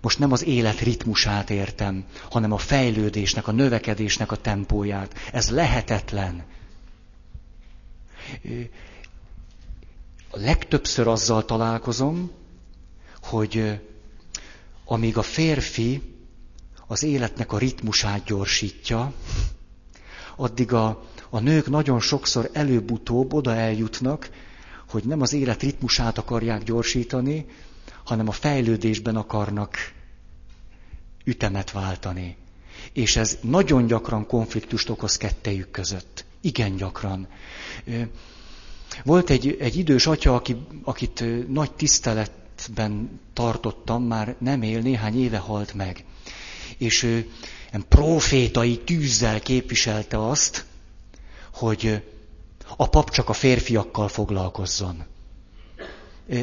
[0.00, 5.14] Most nem az élet ritmusát értem, hanem a fejlődésnek, a növekedésnek a tempóját.
[5.32, 6.44] Ez lehetetlen.
[10.30, 12.30] A legtöbbször azzal találkozom,
[13.22, 13.80] hogy
[14.84, 16.02] amíg a férfi
[16.86, 19.12] az életnek a ritmusát gyorsítja,
[20.36, 24.30] addig a, a nők nagyon sokszor előbb-utóbb oda eljutnak,
[24.88, 27.46] hogy nem az élet ritmusát akarják gyorsítani,
[28.04, 29.76] hanem a fejlődésben akarnak
[31.24, 32.36] ütemet váltani.
[32.92, 36.24] És ez nagyon gyakran konfliktust okoz kettejük között.
[36.40, 37.28] Igen gyakran.
[39.04, 41.70] Volt egy, egy idős atya, aki, akit nagy
[42.62, 46.04] tiszteletben tartottam, már nem él, néhány éve halt meg.
[46.78, 47.30] És ő
[47.88, 50.64] profétai tűzzel képviselte azt,
[51.54, 52.02] hogy
[52.76, 55.04] a pap csak a férfiakkal foglalkozzon.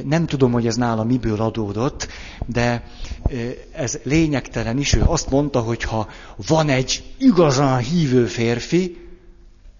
[0.03, 2.07] Nem tudom, hogy ez nála miből adódott,
[2.45, 2.83] de
[3.71, 4.93] ez lényegtelen is.
[4.93, 6.07] Ő azt mondta, hogy ha
[6.47, 9.07] van egy igazán hívő férfi,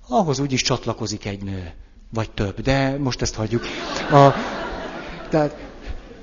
[0.08, 1.74] ahhoz úgyis csatlakozik egy nő,
[2.14, 2.62] vagy több.
[2.62, 3.64] De most ezt hagyjuk.
[4.12, 4.34] A,
[5.30, 5.69] tehát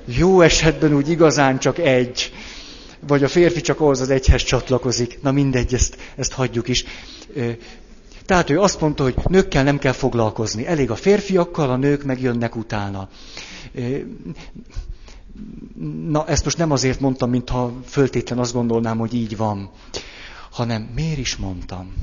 [0.06, 2.32] jó esetben úgy igazán csak egy,
[3.06, 5.18] vagy a férfi csak ahhoz az egyhez csatlakozik.
[5.22, 6.84] Na mindegy, ezt, ezt hagyjuk is.
[8.26, 10.66] Tehát ő azt mondta, hogy nőkkel nem kell foglalkozni.
[10.66, 13.08] Elég a férfiakkal, a nők megjönnek utána.
[16.08, 19.70] Na, ezt most nem azért mondtam, mintha föltétlen azt gondolnám, hogy így van,
[20.50, 21.94] hanem miért is mondtam?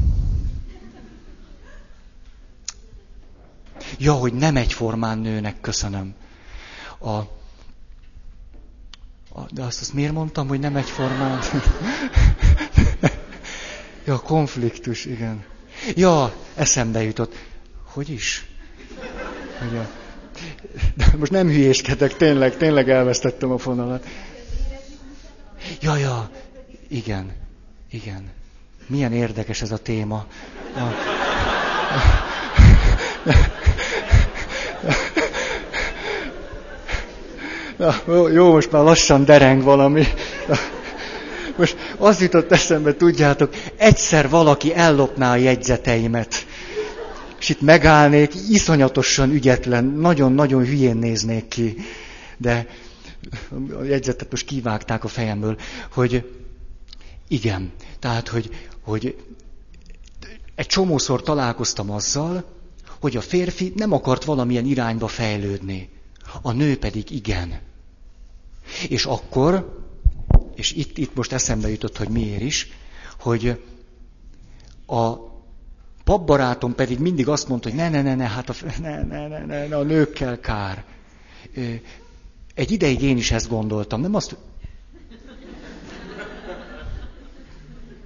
[3.97, 6.13] Ja, hogy nem egyformán nőnek, köszönöm.
[6.99, 7.19] A,
[9.51, 11.39] de azt, azt miért mondtam, hogy nem egyformán?
[14.05, 15.43] ja, konfliktus, igen.
[15.95, 17.35] Ja, eszembe jutott.
[17.83, 18.45] Hogy is?
[19.59, 19.87] A,
[20.95, 24.05] de most nem hülyéskedek, tényleg, tényleg elvesztettem a fonalat.
[25.81, 26.29] Ja, ja,
[26.87, 27.31] igen,
[27.89, 28.31] igen.
[28.87, 30.25] Milyen érdekes ez a téma.
[30.75, 30.79] A,
[37.83, 40.03] Na, jó, most már lassan dereng valami.
[41.57, 46.45] Most az jutott eszembe, tudjátok, egyszer valaki ellopná a jegyzeteimet
[47.39, 51.75] és itt megállnék, iszonyatosan ügyetlen, nagyon-nagyon hülyén néznék ki.
[52.37, 52.67] De
[53.79, 55.57] a jegyzetet most kivágták a fejemből,
[55.91, 56.29] hogy
[57.27, 58.49] igen, tehát, hogy,
[58.81, 59.15] hogy
[60.55, 62.43] egy csomószor találkoztam azzal,
[62.99, 65.89] hogy a férfi nem akart valamilyen irányba fejlődni,
[66.41, 67.59] a nő pedig igen.
[68.89, 69.81] És akkor,
[70.55, 72.67] és itt, itt most eszembe jutott, hogy miért is,
[73.19, 73.62] hogy
[74.88, 75.31] a
[76.03, 79.45] Papbarátom pedig mindig azt mondta, hogy ne, ne, ne, ne, hát a, ne, ne, ne,
[79.45, 80.83] ne, ne, a nőkkel kár.
[82.53, 84.38] Egy ideig én is ezt gondoltam, nem azt,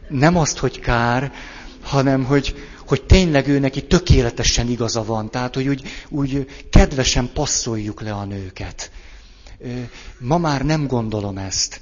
[0.10, 1.32] nem azt, hogy kár,
[1.82, 2.56] hanem hogy,
[2.88, 5.30] hogy tényleg ő neki tökéletesen igaza van.
[5.32, 8.91] Tehát, hogy úgy, úgy kedvesen passzoljuk le a nőket.
[10.20, 11.82] Ma már nem gondolom ezt,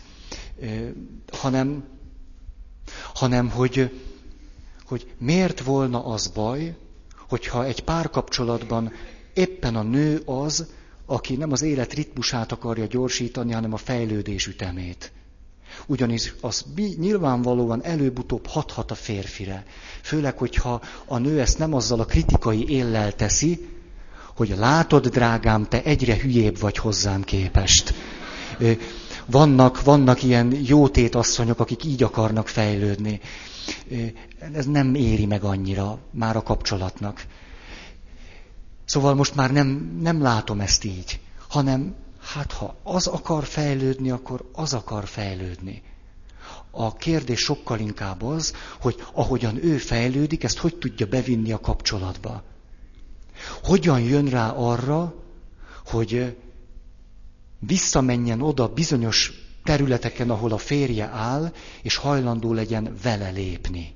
[1.31, 1.83] hanem,
[3.13, 4.01] hanem hogy,
[4.85, 6.75] hogy miért volna az baj,
[7.29, 8.91] hogyha egy párkapcsolatban
[9.33, 10.65] éppen a nő az,
[11.05, 15.11] aki nem az élet ritmusát akarja gyorsítani, hanem a fejlődés ütemét.
[15.85, 19.65] Ugyanis az nyilvánvalóan előbb-utóbb hathat a férfire.
[20.01, 23.74] Főleg, hogyha a nő ezt nem azzal a kritikai éllel teszi,
[24.35, 27.93] hogy látod, drágám, te egyre hülyébb vagy hozzám képest.
[29.25, 33.19] Vannak, vannak ilyen jótét asszonyok, akik így akarnak fejlődni
[34.53, 37.25] ez nem éri meg annyira már a kapcsolatnak.
[38.85, 44.49] Szóval most már nem, nem látom ezt így, hanem hát ha az akar fejlődni, akkor
[44.53, 45.81] az akar fejlődni.
[46.71, 52.43] A kérdés sokkal inkább az, hogy ahogyan ő fejlődik, ezt hogy tudja bevinni a kapcsolatba.
[53.63, 55.13] Hogyan jön rá arra,
[55.85, 56.37] hogy
[57.59, 59.31] visszamenjen oda bizonyos
[59.63, 63.93] területeken, ahol a férje áll, és hajlandó legyen vele lépni.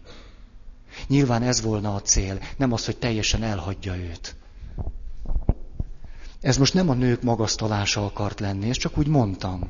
[1.08, 4.36] Nyilván ez volna a cél, nem az, hogy teljesen elhagyja őt.
[6.42, 9.70] Ez most nem a nők magasztalása akart lenni, ezt csak úgy mondtam.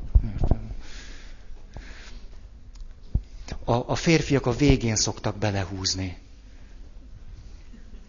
[3.70, 6.18] a, a férfiak a végén szoktak belehúzni.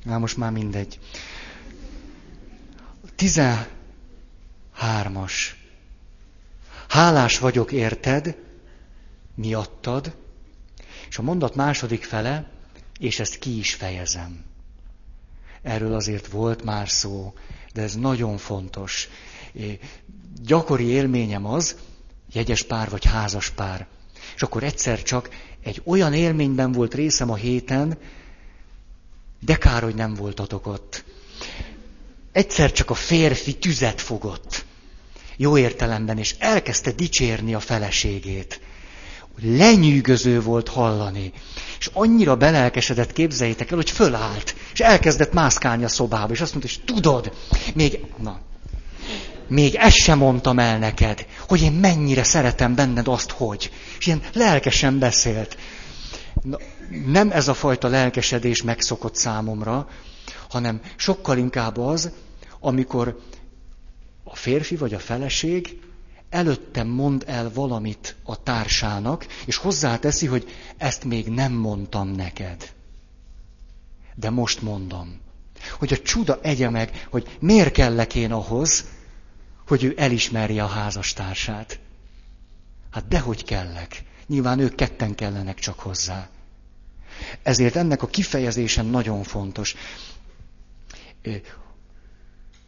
[0.04, 0.98] Na most már mindegy.
[3.20, 5.32] 13-as.
[6.88, 8.36] Hálás vagyok érted,
[9.34, 10.16] miattad,
[11.08, 12.50] és a mondat második fele,
[12.98, 14.44] és ezt ki is fejezem.
[15.62, 17.34] Erről azért volt már szó,
[17.72, 19.08] de ez nagyon fontos.
[20.42, 21.76] Gyakori élményem az,
[22.32, 23.86] jegyes pár vagy házas pár.
[24.34, 25.28] És akkor egyszer csak
[25.62, 27.98] egy olyan élményben volt részem a héten,
[29.40, 31.04] de kár, hogy nem voltatok ott.
[32.32, 34.64] Egyszer csak a férfi tüzet fogott.
[35.36, 38.60] Jó értelemben, és elkezdte dicsérni a feleségét.
[39.42, 41.32] Lenyűgöző volt hallani.
[41.78, 46.72] És annyira belelkesedett, képzeljétek el, hogy fölállt, és elkezdett mászkálni a szobába, és azt mondta,
[46.74, 47.32] hogy tudod,
[47.74, 48.40] még, na,
[49.48, 53.70] még ezt sem mondtam el neked, hogy én mennyire szeretem benned azt, hogy.
[53.98, 55.56] És ilyen lelkesen beszélt.
[56.42, 56.58] Na,
[57.06, 59.88] nem ez a fajta lelkesedés megszokott számomra,
[60.51, 62.11] hanem sokkal inkább az,
[62.61, 63.20] amikor
[64.24, 65.80] a férfi vagy a feleség
[66.30, 72.72] előttem mond el valamit a társának, és hozzáteszi, hogy ezt még nem mondtam neked.
[74.14, 75.20] De most mondom.
[75.78, 78.84] Hogy a csuda egye meg, hogy miért kellek én ahhoz,
[79.66, 81.78] hogy ő elismerje a házastársát.
[82.90, 84.03] Hát dehogy kellek.
[84.26, 86.28] Nyilván ők ketten kellenek csak hozzá.
[87.42, 89.74] Ezért ennek a kifejezésen nagyon fontos.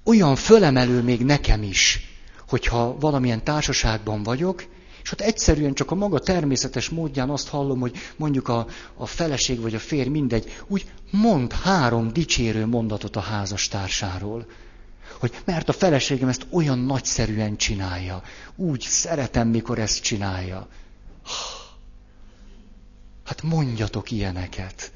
[0.05, 2.00] Olyan fölemelő még nekem is,
[2.48, 4.64] hogyha valamilyen társaságban vagyok,
[5.03, 9.61] és ott egyszerűen csak a maga természetes módján azt hallom, hogy mondjuk a, a feleség
[9.61, 14.46] vagy a férj, mindegy, úgy mond három dicsérő mondatot a házastársáról.
[15.20, 18.22] Hogy mert a feleségem ezt olyan nagyszerűen csinálja.
[18.57, 20.68] Úgy szeretem, mikor ezt csinálja.
[23.24, 24.92] Hát mondjatok ilyeneket.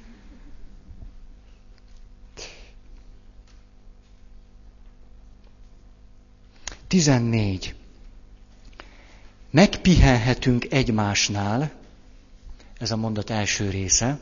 [6.88, 7.74] Tizennégy.
[9.50, 11.72] Megpihenhetünk egymásnál,
[12.78, 14.18] ez a mondat első része,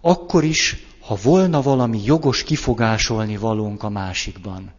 [0.00, 4.72] akkor is, ha volna valami jogos kifogásolni valónk a másikban.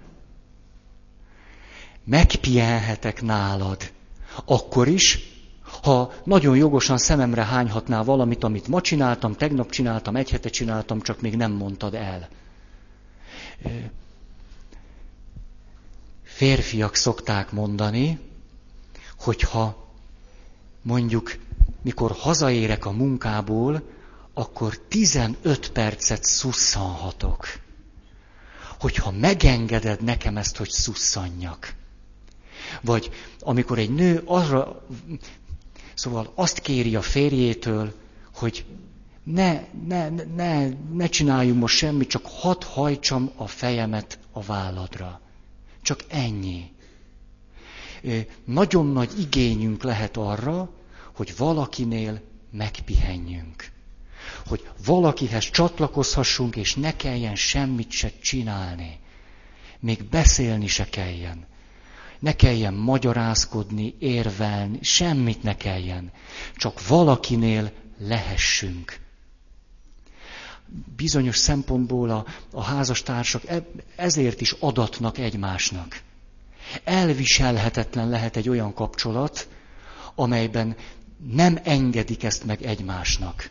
[2.04, 3.92] Megpihenhetek nálad,
[4.46, 5.20] akkor is,
[5.84, 11.22] ha nagyon jogosan szememre hányhatnál valamit, amit ma csináltam, tegnap csináltam, egy hete csináltam, csak
[11.22, 12.30] még nem mondtad el.
[16.38, 18.20] Férfiak szokták mondani,
[19.20, 19.92] hogyha
[20.82, 21.36] mondjuk,
[21.82, 23.82] mikor hazaérek a munkából,
[24.34, 27.48] akkor 15 percet szusszanhatok.
[28.80, 31.74] Hogyha megengeded nekem ezt, hogy szusszanjak.
[32.82, 33.10] Vagy
[33.40, 34.86] amikor egy nő arra,
[35.94, 37.94] szóval azt kéri a férjétől,
[38.36, 38.66] hogy
[39.24, 45.22] ne, ne, ne, ne csináljunk most semmit, csak hadd hajtsam a fejemet a válladra.
[45.88, 46.72] Csak ennyi.
[48.46, 50.70] Nagyon nagy igényünk lehet arra,
[51.16, 52.22] hogy valakinél
[52.52, 53.72] megpihenjünk
[54.48, 59.00] hogy valakihez csatlakozhassunk, és ne kelljen semmit se csinálni.
[59.80, 61.48] Még beszélni se kelljen.
[62.20, 66.12] Ne kelljen magyarázkodni, érvelni, semmit ne kelljen.
[66.56, 69.07] Csak valakinél lehessünk.
[70.96, 73.66] Bizonyos szempontból a, a házastársak e,
[73.96, 76.02] ezért is adatnak egymásnak.
[76.84, 79.48] Elviselhetetlen lehet egy olyan kapcsolat,
[80.16, 80.76] amelyben
[81.32, 83.50] nem engedik ezt meg egymásnak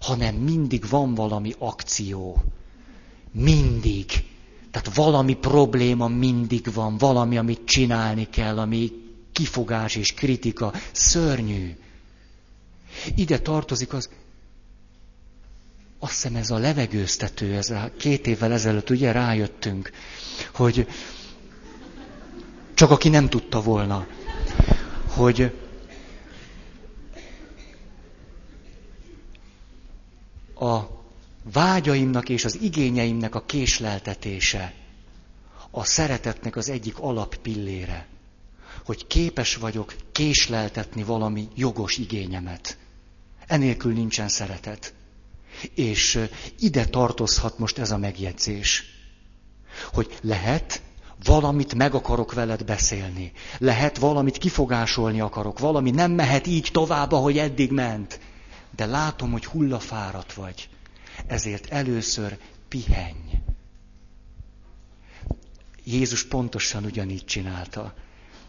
[0.00, 2.42] hanem mindig van valami akció.
[3.32, 4.06] Mindig.
[4.70, 8.92] Tehát valami probléma mindig van, valami, amit csinálni kell, ami
[9.32, 10.72] kifogás és kritika.
[10.92, 11.76] Szörnyű.
[13.14, 14.10] Ide tartozik az,
[15.98, 19.90] azt hiszem ez a levegőztető, ez a két évvel ezelőtt ugye rájöttünk,
[20.54, 20.86] hogy
[22.74, 24.06] csak aki nem tudta volna,
[25.06, 25.52] hogy
[30.54, 30.80] a
[31.52, 34.74] vágyaimnak és az igényeimnek a késleltetése
[35.70, 38.06] a szeretetnek az egyik alappillére.
[38.84, 42.78] Hogy képes vagyok késleltetni valami jogos igényemet.
[43.46, 44.94] Enélkül nincsen szeretet.
[45.74, 46.28] És
[46.58, 48.84] ide tartozhat most ez a megjegyzés.
[49.92, 50.82] Hogy lehet,
[51.24, 53.32] valamit meg akarok veled beszélni.
[53.58, 55.58] Lehet valamit kifogásolni akarok.
[55.58, 58.20] Valami nem mehet így tovább, ahogy eddig ment
[58.76, 60.68] de látom, hogy hullafáradt vagy.
[61.26, 62.38] Ezért először
[62.68, 63.40] pihenj.
[65.84, 67.94] Jézus pontosan ugyanígy csinálta.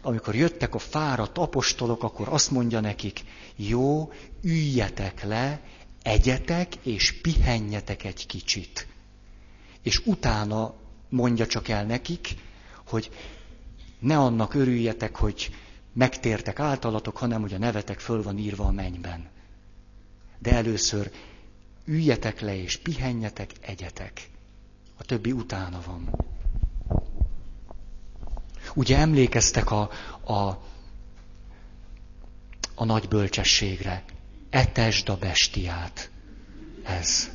[0.02, 3.24] amikor jöttek a fáradt apostolok, akkor azt mondja nekik,
[3.56, 5.62] jó, üljetek le,
[6.08, 8.88] egyetek és pihenjetek egy kicsit.
[9.82, 10.74] És utána
[11.10, 12.36] mondja csak el nekik,
[12.88, 13.12] hogy
[14.00, 15.56] ne annak örüljetek, hogy
[15.94, 19.30] megtértek általatok, hanem hogy a nevetek föl van írva a mennyben.
[20.40, 21.12] De először
[21.86, 24.30] üljetek le és pihenjetek, egyetek.
[24.98, 26.26] A többi utána van.
[28.76, 29.90] Ugye emlékeztek a,
[30.24, 30.64] a,
[32.76, 34.04] a nagy bölcsességre.
[34.50, 36.10] Etesd a bestiát.
[36.84, 37.30] Ez.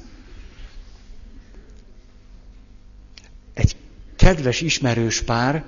[3.54, 3.76] Egy
[4.16, 5.64] kedves ismerős pár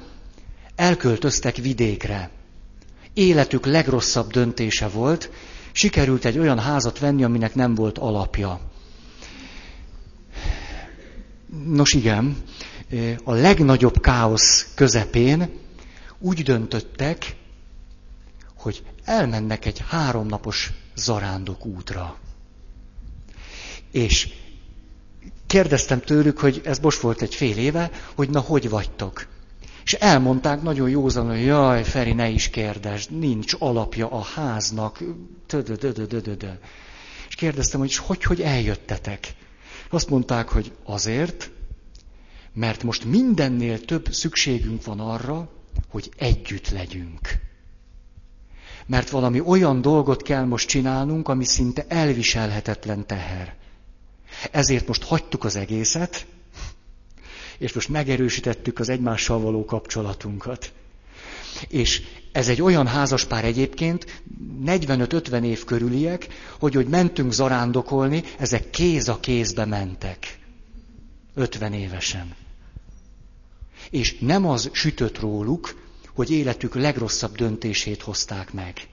[0.76, 2.30] elköltöztek vidékre.
[3.14, 5.30] Életük legrosszabb döntése volt,
[5.72, 8.60] sikerült egy olyan házat venni, aminek nem volt alapja.
[11.66, 12.36] Nos igen,
[13.24, 15.48] a legnagyobb káosz közepén
[16.18, 17.36] úgy döntöttek,
[18.54, 22.16] hogy elmennek egy háromnapos zarándok útra.
[23.90, 24.28] És
[25.46, 29.26] kérdeztem tőlük, hogy ez most volt egy fél éve, hogy na, hogy vagytok?
[29.84, 34.98] És elmondták nagyon józan, hogy jaj, Feri, ne is kérdezd, nincs alapja a háznak.
[37.28, 39.34] És kérdeztem, hogy hogy, hogy eljöttetek?
[39.90, 41.50] Azt mondták, hogy azért,
[42.54, 45.50] mert most mindennél több szükségünk van arra,
[45.88, 47.28] hogy együtt legyünk.
[48.86, 53.54] Mert valami olyan dolgot kell most csinálnunk, ami szinte elviselhetetlen teher.
[54.50, 56.26] Ezért most hagytuk az egészet,
[57.58, 60.72] és most megerősítettük az egymással való kapcsolatunkat.
[61.68, 64.22] És ez egy olyan házaspár egyébként,
[64.64, 66.26] 45-50 év körüliek,
[66.58, 70.38] hogy hogy mentünk zarándokolni, ezek kéz a kézbe mentek.
[71.34, 72.34] 50 évesen.
[73.90, 75.83] És nem az sütött róluk,
[76.14, 78.88] hogy életük legrosszabb döntését hozták meg.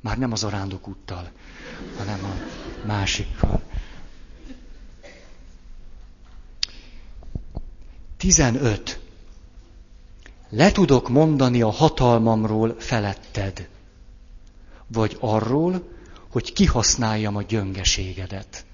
[0.00, 1.30] Már nem az arándokúttal,
[1.96, 2.34] hanem a
[2.86, 3.62] másikkal.
[8.16, 9.00] 15.
[10.48, 13.68] Le tudok mondani a hatalmamról feletted,
[14.86, 15.88] vagy arról,
[16.30, 18.64] hogy kihasználjam a gyöngeségedet.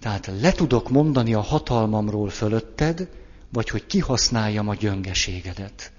[0.00, 3.08] Tehát le tudok mondani a hatalmamról fölötted,
[3.52, 5.92] vagy hogy kihasználjam a gyöngeségedet.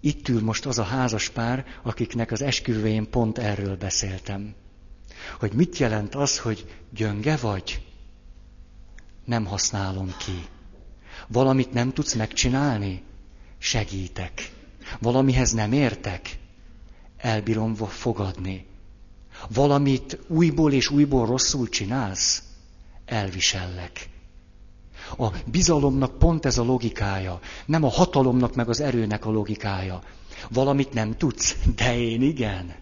[0.00, 4.54] Itt ül most az a házas pár, akiknek az esküvőjén pont erről beszéltem.
[5.38, 7.86] Hogy mit jelent az, hogy gyönge vagy?
[9.24, 10.46] Nem használom ki.
[11.28, 13.02] Valamit nem tudsz megcsinálni?
[13.58, 14.50] Segítek.
[15.00, 16.38] Valamihez nem értek?
[17.16, 18.66] Elbírom fogadni.
[19.48, 22.42] Valamit újból és újból rosszul csinálsz?
[23.06, 24.08] Elvisellek.
[25.18, 30.02] A bizalomnak pont ez a logikája, nem a hatalomnak meg az erőnek a logikája.
[30.50, 32.74] Valamit nem tudsz, de én igen.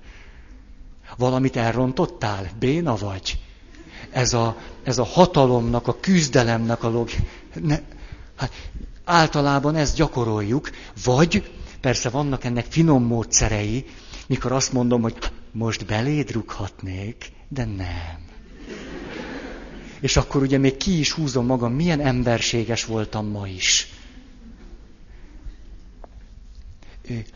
[1.17, 3.39] Valamit elrontottál, béna vagy.
[4.11, 7.23] Ez a, ez a hatalomnak, a küzdelemnek a logika.
[8.37, 8.53] Hát,
[9.05, 10.71] általában ezt gyakoroljuk,
[11.05, 11.51] vagy
[11.81, 13.87] persze vannak ennek finom módszerei,
[14.27, 15.17] mikor azt mondom, hogy
[15.53, 18.25] most beléd rúghatnék, de nem
[20.05, 23.89] és akkor ugye még ki is húzom magam, milyen emberséges voltam ma is.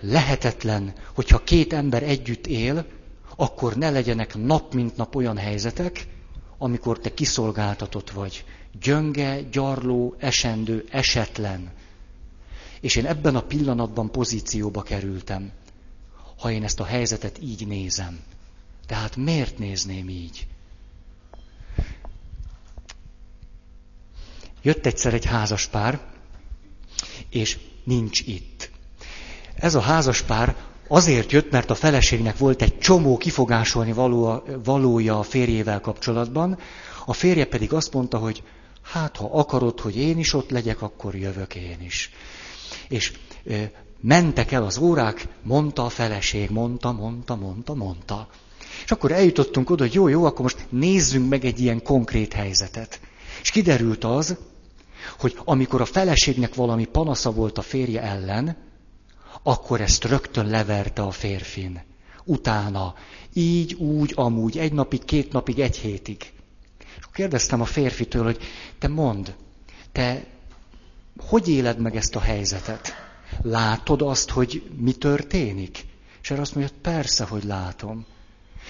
[0.01, 2.87] Lehetetlen, hogyha két ember együtt él,
[3.37, 6.07] akkor ne legyenek nap mint nap olyan helyzetek,
[6.59, 8.45] amikor te kiszolgáltatott vagy.
[8.81, 11.73] Gyönge, gyarló, esendő, esetlen.
[12.81, 15.53] És én ebben a pillanatban pozícióba kerültem,
[16.39, 18.21] ha én ezt a helyzetet így nézem.
[18.87, 20.47] Tehát miért nézném így?
[24.63, 26.01] Jött egyszer egy házaspár,
[27.31, 28.71] és nincs itt.
[29.55, 30.57] Ez a házaspár
[30.89, 36.59] azért jött, mert a feleségnek volt egy csomó kifogásolni való, valója a férjével kapcsolatban,
[37.07, 38.43] a férje pedig azt mondta, hogy
[38.83, 42.11] hát ha akarod, hogy én is ott legyek, akkor jövök én is.
[42.89, 43.13] És
[43.45, 43.63] ö,
[44.01, 48.29] mentek el az órák, mondta a feleség, mondta, mondta, mondta, mondta.
[48.85, 53.01] És akkor eljutottunk oda, hogy jó, jó, akkor most nézzünk meg egy ilyen konkrét helyzetet.
[53.43, 54.37] És kiderült az,
[55.19, 58.57] hogy amikor a feleségnek valami panasza volt a férje ellen,
[59.43, 61.83] akkor ezt rögtön leverte a férfin.
[62.25, 62.95] Utána,
[63.33, 66.33] így, úgy, amúgy, egy napig, két napig, egy hétig.
[66.79, 68.39] És kérdeztem a férfitől, hogy
[68.79, 69.35] te mond,
[69.93, 70.27] te
[71.27, 72.93] hogy éled meg ezt a helyzetet?
[73.43, 75.85] Látod azt, hogy mi történik?
[76.23, 78.07] És erre azt mondja, persze, hogy látom.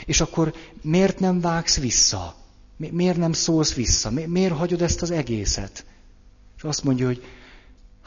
[0.05, 2.35] És akkor miért nem vágsz vissza?
[2.79, 4.11] Miért nem szólsz vissza?
[4.11, 5.85] Miért hagyod ezt az egészet?
[6.57, 7.23] És azt mondja, hogy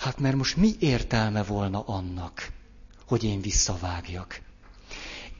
[0.02, 2.52] Hát mert most mi értelme volna annak,
[3.08, 4.42] hogy én visszavágjak?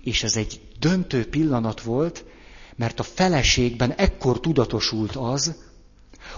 [0.04, 2.26] És ez egy döntő pillanat volt,
[2.76, 5.56] mert a feleségben ekkor tudatosult az,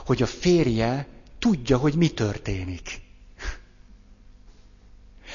[0.06, 1.08] hogy a férje
[1.40, 3.02] tudja, hogy mi történik.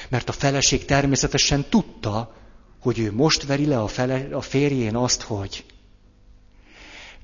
[0.09, 2.35] Mert a feleség természetesen tudta,
[2.79, 5.65] hogy ő most veri le a, fele, a férjén azt, hogy.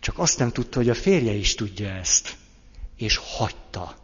[0.06, 2.36] Csak azt nem tudta, hogy a férje is tudja ezt.
[2.98, 3.96] És hagyta.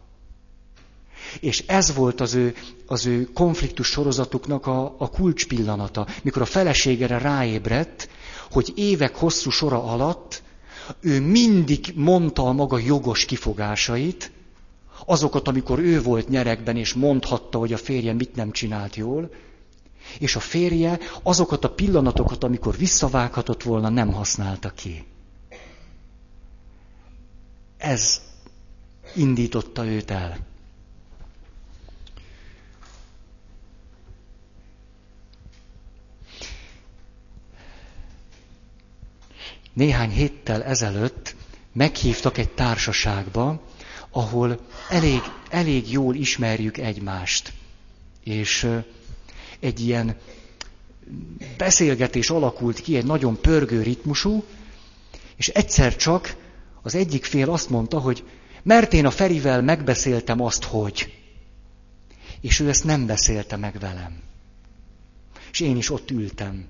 [1.39, 7.17] És ez volt az ő, az ő konfliktus sorozatuknak a, a kulcspillanata, mikor a feleségere
[7.17, 8.09] ráébredt,
[8.51, 10.43] hogy évek hosszú sora alatt
[10.99, 14.31] ő mindig mondta a maga jogos kifogásait,
[15.05, 19.33] azokat, amikor ő volt nyerekben, és mondhatta, hogy a férje mit nem csinált jól,
[20.19, 25.05] és a férje azokat a pillanatokat, amikor visszavághatott volna, nem használta ki.
[27.81, 28.21] Ez
[29.15, 30.37] indította őt el.
[39.73, 41.35] Néhány héttel ezelőtt
[41.73, 43.61] meghívtak egy társaságba,
[44.09, 44.59] ahol
[44.89, 47.53] elég, elég jól ismerjük egymást.
[48.23, 48.67] És
[49.59, 50.17] egy ilyen
[51.57, 54.43] beszélgetés alakult ki, egy nagyon pörgő ritmusú,
[55.35, 56.35] és egyszer csak
[56.81, 58.23] az egyik fél azt mondta, hogy
[58.63, 61.13] mert én a Ferivel megbeszéltem azt, hogy.
[62.41, 64.19] És ő ezt nem beszélte meg velem.
[65.51, 66.65] És én is ott ültem.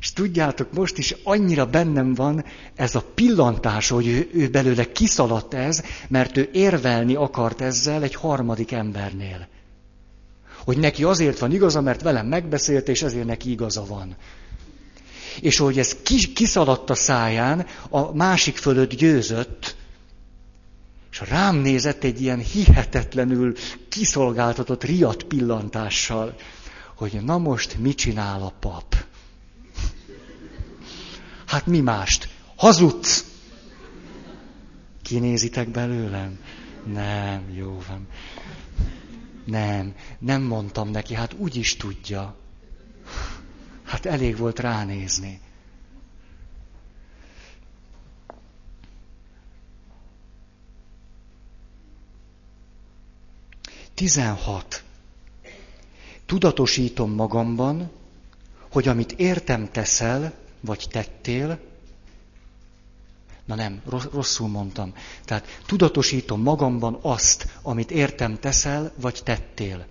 [0.00, 5.54] És tudjátok, most is annyira bennem van ez a pillantás, hogy ő, ő belőle kiszaladt
[5.54, 9.48] ez, mert ő érvelni akart ezzel egy harmadik embernél.
[10.64, 14.16] Hogy neki azért van igaza, mert velem megbeszélt, és ezért neki igaza van.
[15.40, 15.96] És hogy ez
[16.34, 19.76] kiszaladt a száján, a másik fölött győzött,
[21.12, 23.54] és rám nézett egy ilyen hihetetlenül
[23.88, 26.34] kiszolgáltatott riadt pillantással,
[26.96, 28.96] hogy na most mit csinál a pap.
[31.46, 32.28] Hát mi mást?
[32.56, 33.24] Hazudsz!
[35.02, 36.38] Kinézitek belőlem?
[36.92, 38.06] Nem, jó van.
[39.44, 42.36] Nem, nem mondtam neki, hát úgy is tudja.
[43.92, 45.40] Hát elég volt ránézni.
[53.94, 54.82] Tizenhat.
[56.26, 57.90] Tudatosítom magamban,
[58.70, 61.60] hogy amit értem teszel, vagy tettél,
[63.44, 63.82] na nem,
[64.12, 64.94] rosszul mondtam.
[65.24, 69.86] Tehát tudatosítom magamban azt, amit értem teszel, vagy tettél.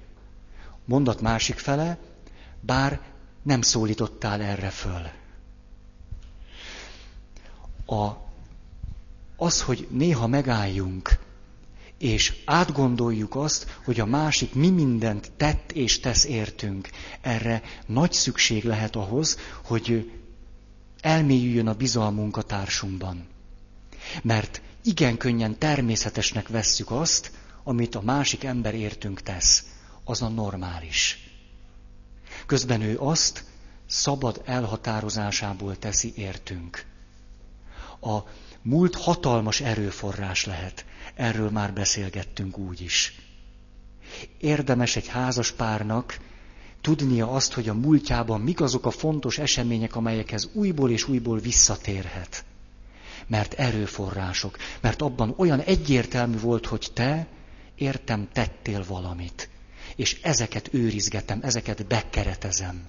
[0.85, 1.97] Mondat másik fele,
[2.59, 3.10] bár
[3.43, 5.09] nem szólítottál erre föl.
[7.85, 8.17] A,
[9.35, 11.19] az, hogy néha megálljunk,
[11.97, 16.89] és átgondoljuk azt, hogy a másik mi mindent tett és tesz értünk,
[17.21, 20.11] erre nagy szükség lehet ahhoz, hogy
[21.01, 23.27] elmélyüljön a bizalmunk a társunkban.
[24.21, 27.31] Mert igen könnyen természetesnek vesszük azt,
[27.63, 29.63] amit a másik ember értünk tesz.
[30.03, 31.30] Az a normális.
[32.51, 33.43] Közben ő azt
[33.85, 36.85] szabad elhatározásából teszi értünk.
[38.01, 38.17] A
[38.61, 40.85] múlt hatalmas erőforrás lehet.
[41.15, 43.15] Erről már beszélgettünk úgy is.
[44.37, 46.19] Érdemes egy házas párnak
[46.81, 52.45] tudnia azt, hogy a múltjában mik azok a fontos események, amelyekhez újból és újból visszatérhet.
[53.27, 57.27] Mert erőforrások, mert abban olyan egyértelmű volt, hogy te
[57.75, 59.50] értem tettél valamit.
[60.01, 62.87] És ezeket őrizgetem, ezeket bekeretezem.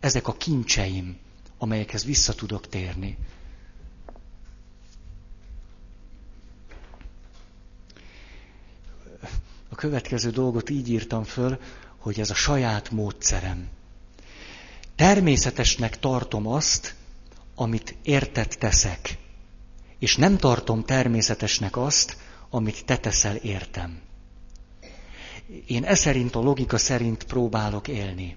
[0.00, 1.18] Ezek a kincseim,
[1.58, 3.18] amelyekhez vissza tudok térni.
[9.68, 11.60] A következő dolgot így írtam föl,
[11.98, 13.68] hogy ez a saját módszerem.
[14.94, 16.94] Természetesnek tartom azt,
[17.54, 19.18] amit értett teszek,
[19.98, 22.16] és nem tartom természetesnek azt,
[22.50, 24.05] amit te teszel értem.
[25.66, 28.36] Én e szerint a logika szerint próbálok élni.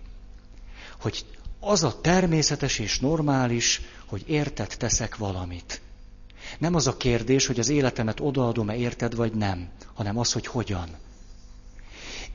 [0.99, 1.25] Hogy
[1.59, 5.81] az a természetes és normális, hogy érted teszek valamit.
[6.57, 10.89] Nem az a kérdés, hogy az életemet odaadom-e érted, vagy nem, hanem az, hogy hogyan.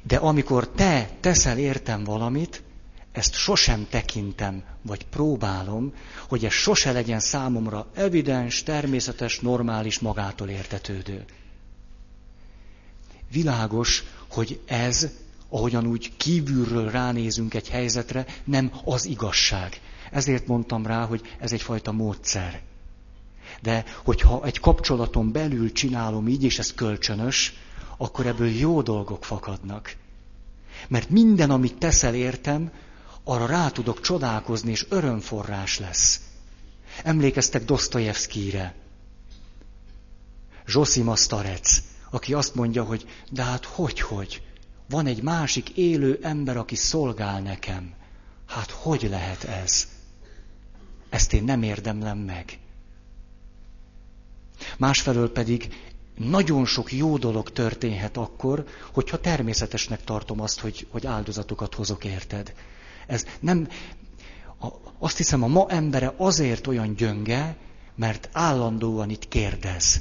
[0.03, 2.63] De amikor te teszel értem valamit,
[3.13, 5.93] ezt sosem tekintem, vagy próbálom,
[6.29, 11.25] hogy ez sose legyen számomra evidens, természetes, normális, magától értetődő.
[13.31, 14.05] Világos,
[14.35, 15.09] hogy ez,
[15.49, 19.81] ahogyan úgy kívülről ránézünk egy helyzetre, nem az igazság.
[20.11, 22.63] Ezért mondtam rá, hogy ez egyfajta módszer.
[23.63, 27.55] De hogyha egy kapcsolaton belül csinálom így, és ez kölcsönös,
[27.97, 29.97] akkor ebből jó dolgok fakadnak.
[30.89, 32.71] Mert minden, amit teszel értem,
[33.25, 36.21] arra rá tudok csodálkozni, és örömforrás lesz.
[37.03, 38.75] Emlékeztek Dostoyevskire,
[40.67, 41.83] Zsosima Starec,
[42.15, 44.43] aki azt mondja, hogy de hát hogy, hogy?
[44.89, 47.93] Van egy másik élő ember, aki szolgál nekem.
[48.47, 49.89] Hát hogy lehet ez?
[51.09, 52.59] Ezt én nem érdemlem meg.
[54.79, 55.75] Másfelől pedig
[56.17, 62.55] nagyon sok jó dolog történhet akkor, hogyha természetesnek tartom azt, hogy, hogy áldozatokat hozok, érted?
[63.07, 63.69] Ez nem,
[64.61, 64.67] a,
[64.99, 67.57] azt hiszem, a ma embere azért olyan gyönge,
[67.95, 70.01] mert állandóan itt kérdez,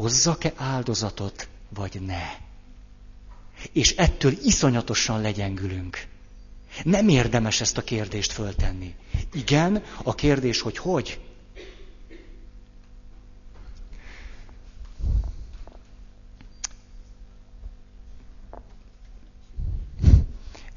[0.00, 2.22] hozzak-e áldozatot, vagy ne?
[3.72, 6.06] És ettől iszonyatosan legyengülünk.
[6.84, 8.94] Nem érdemes ezt a kérdést föltenni.
[9.32, 11.20] Igen, a kérdés, hogy hogy?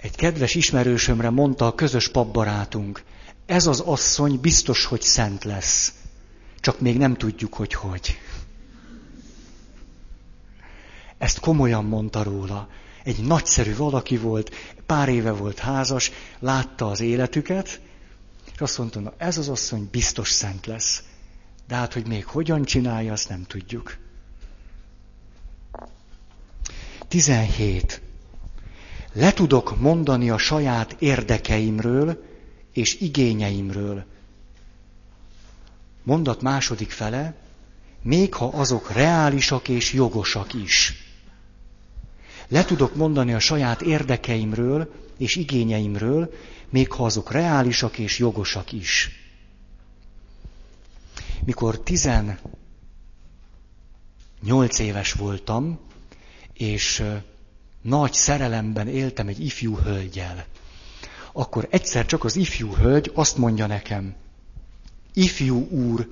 [0.01, 3.03] Egy kedves ismerősömre mondta a közös papbarátunk,
[3.45, 5.93] ez az asszony biztos, hogy szent lesz.
[6.59, 8.17] Csak még nem tudjuk, hogy hogy.
[11.24, 12.67] Ezt komolyan mondta róla.
[13.03, 14.55] Egy nagyszerű valaki volt,
[14.86, 17.82] pár éve volt házas, látta az életüket,
[18.53, 21.03] és azt mondta, na ez az asszony biztos szent lesz.
[21.67, 23.97] De hát, hogy még hogyan csinálja, azt nem tudjuk.
[27.07, 28.01] 17.
[29.13, 32.24] Le tudok mondani a saját érdekeimről
[32.74, 34.05] és igényeimről.
[36.03, 37.36] Mondat második fele,
[38.01, 41.03] még ha azok reálisak és jogosak is.
[42.48, 46.34] Le tudok mondani a saját érdekeimről és igényeimről,
[46.70, 49.10] még ha azok reálisak és jogosak is.
[51.46, 52.39] Mikor 18
[54.80, 55.80] éves voltam,
[56.54, 57.04] és
[57.82, 60.46] nagy szerelemben éltem egy ifjú hölgyel,
[61.32, 64.16] akkor egyszer csak az ifjú hölgy azt mondja nekem,
[65.14, 66.10] ifjú úr,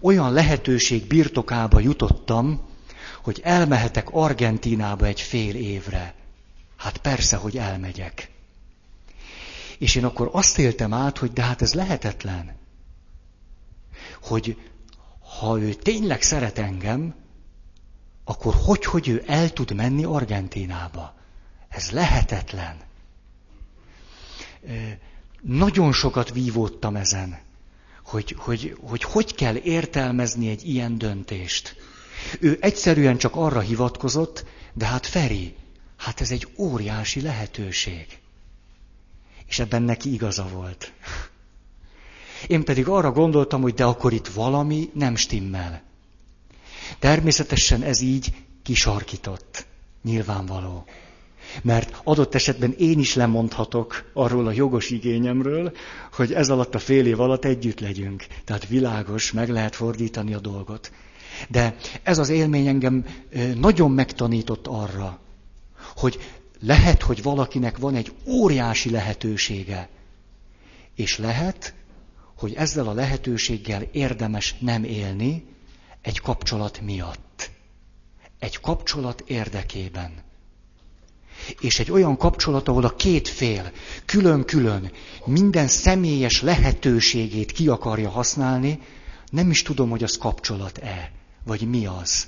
[0.00, 2.67] olyan lehetőség birtokába jutottam,
[3.28, 6.14] hogy elmehetek Argentinába egy fél évre.
[6.76, 8.30] Hát persze, hogy elmegyek.
[9.78, 12.56] És én akkor azt éltem át, hogy de hát ez lehetetlen.
[14.22, 14.58] Hogy
[15.38, 17.14] ha ő tényleg szeret engem,
[18.24, 21.14] akkor hogy, hogy ő el tud menni Argentinába?
[21.68, 22.76] Ez lehetetlen.
[25.40, 27.38] Nagyon sokat vívódtam ezen,
[28.04, 31.76] hogy hogy, hogy hogy kell értelmezni egy ilyen döntést.
[32.40, 35.54] Ő egyszerűen csak arra hivatkozott, de hát Feri,
[35.96, 38.06] hát ez egy óriási lehetőség.
[39.46, 40.92] És ebben neki igaza volt.
[42.46, 45.82] Én pedig arra gondoltam, hogy de akkor itt valami nem stimmel.
[46.98, 49.66] Természetesen ez így kisarkított.
[50.02, 50.84] Nyilvánvaló.
[51.62, 55.72] Mert adott esetben én is lemondhatok arról a jogos igényemről,
[56.12, 58.26] hogy ez alatt a fél év alatt együtt legyünk.
[58.44, 60.92] Tehát világos, meg lehet fordítani a dolgot.
[61.48, 63.04] De ez az élmény engem
[63.54, 65.20] nagyon megtanított arra,
[65.96, 66.18] hogy
[66.60, 69.88] lehet, hogy valakinek van egy óriási lehetősége,
[70.94, 71.74] és lehet,
[72.36, 75.44] hogy ezzel a lehetőséggel érdemes nem élni
[76.02, 77.50] egy kapcsolat miatt.
[78.38, 80.12] Egy kapcsolat érdekében.
[81.60, 83.72] És egy olyan kapcsolat, ahol a két fél
[84.04, 84.90] külön-külön
[85.24, 88.80] minden személyes lehetőségét ki akarja használni,
[89.30, 91.17] nem is tudom, hogy az kapcsolat-e.
[91.44, 92.26] Vagy mi az?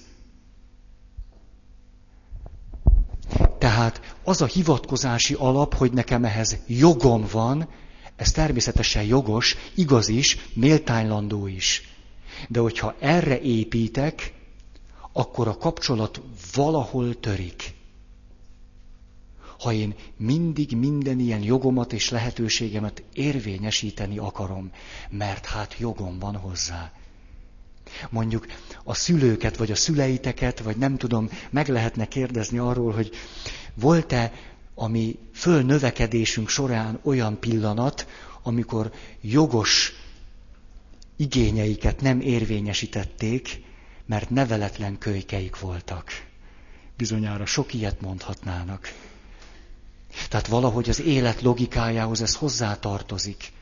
[3.59, 7.69] Tehát az a hivatkozási alap, hogy nekem ehhez jogom van,
[8.17, 11.83] ez természetesen jogos, igaz is, méltánylandó is.
[12.49, 14.33] De hogyha erre építek,
[15.13, 16.21] akkor a kapcsolat
[16.55, 17.75] valahol törik.
[19.59, 24.71] Ha én mindig minden ilyen jogomat és lehetőségemet érvényesíteni akarom,
[25.11, 26.93] mert hát jogom van hozzá.
[28.11, 28.47] Mondjuk
[28.85, 33.11] a szülőket, vagy a szüleiteket, vagy nem tudom, meg lehetne kérdezni arról, hogy
[33.75, 34.33] volt-e
[34.75, 38.07] a mi fölnövekedésünk során olyan pillanat,
[38.43, 39.93] amikor jogos
[41.17, 43.63] igényeiket nem érvényesítették,
[44.07, 46.11] mert neveletlen kölykeik voltak.
[46.97, 48.95] Bizonyára sok ilyet mondhatnának.
[50.29, 53.53] Tehát valahogy az élet logikájához ez hozzátartozik.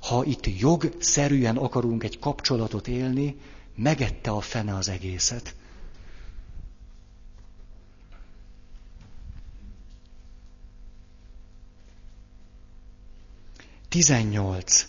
[0.00, 3.36] Ha itt jogszerűen akarunk egy kapcsolatot élni,
[3.74, 5.54] megette a fene az egészet.
[13.88, 14.86] Tizennyolc.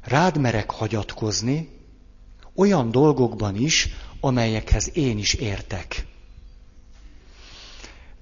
[0.00, 1.68] Rád merek hagyatkozni,
[2.54, 3.88] olyan dolgokban is,
[4.20, 6.06] amelyekhez én is értek.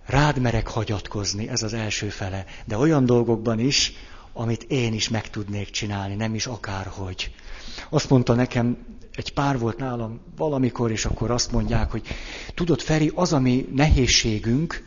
[0.07, 2.45] rád merek hagyatkozni, ez az első fele.
[2.65, 3.93] De olyan dolgokban is,
[4.33, 7.35] amit én is meg tudnék csinálni, nem is akárhogy.
[7.89, 8.79] Azt mondta nekem,
[9.15, 12.07] egy pár volt nálam valamikor, és akkor azt mondják, hogy
[12.55, 14.85] tudod, Feri, az, ami nehézségünk,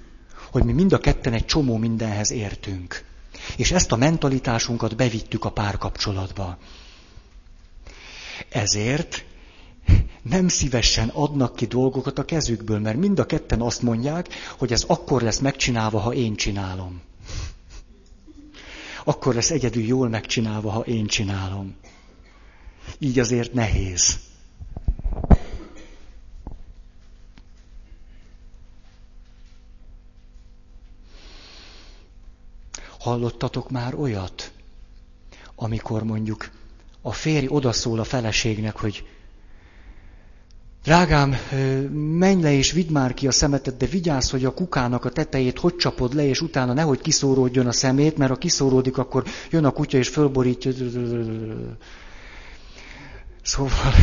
[0.51, 3.05] hogy mi mind a ketten egy csomó mindenhez értünk.
[3.57, 6.57] És ezt a mentalitásunkat bevittük a párkapcsolatba.
[8.49, 9.25] Ezért
[10.21, 14.27] nem szívesen adnak ki dolgokat a kezükből, mert mind a ketten azt mondják,
[14.57, 17.01] hogy ez akkor lesz megcsinálva, ha én csinálom.
[19.03, 21.75] Akkor lesz egyedül jól megcsinálva, ha én csinálom.
[22.99, 24.19] Így azért nehéz.
[32.99, 34.51] Hallottatok már olyat,
[35.55, 36.49] amikor mondjuk
[37.01, 39.07] a férj odaszól a feleségnek, hogy
[40.83, 41.35] Drágám,
[42.17, 45.59] menj le és vidd már ki a szemetet, de vigyázz, hogy a kukának a tetejét
[45.59, 49.71] hogy csapod le, és utána nehogy kiszóródjon a szemét, mert ha kiszóródik, akkor jön a
[49.71, 50.71] kutya és fölborítja.
[53.41, 53.93] Szóval,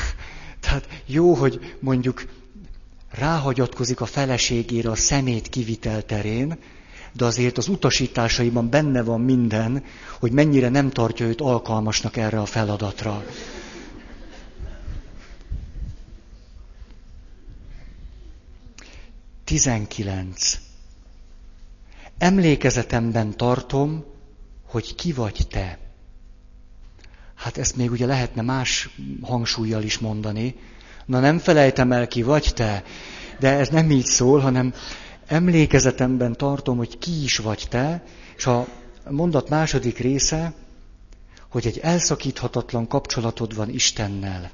[0.60, 2.24] tehát jó, hogy mondjuk
[3.10, 6.58] ráhagyatkozik a feleségére a szemét kivitel terén,
[7.12, 9.84] de azért az utasításaiban benne van minden,
[10.20, 13.24] hogy mennyire nem tartja őt alkalmasnak erre a feladatra.
[19.50, 20.58] 19.
[22.18, 24.04] Emlékezetemben tartom,
[24.66, 25.78] hogy ki vagy te.
[27.34, 28.88] Hát ezt még ugye lehetne más
[29.22, 30.56] hangsúlyjal is mondani.
[31.06, 32.84] Na nem felejtem el, ki vagy te,
[33.38, 34.74] de ez nem így szól, hanem
[35.26, 38.02] emlékezetemben tartom, hogy ki is vagy te,
[38.36, 38.66] és a
[39.08, 40.52] mondat második része,
[41.48, 44.50] hogy egy elszakíthatatlan kapcsolatod van Istennel.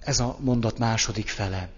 [0.00, 1.74] Ez a mondat második fele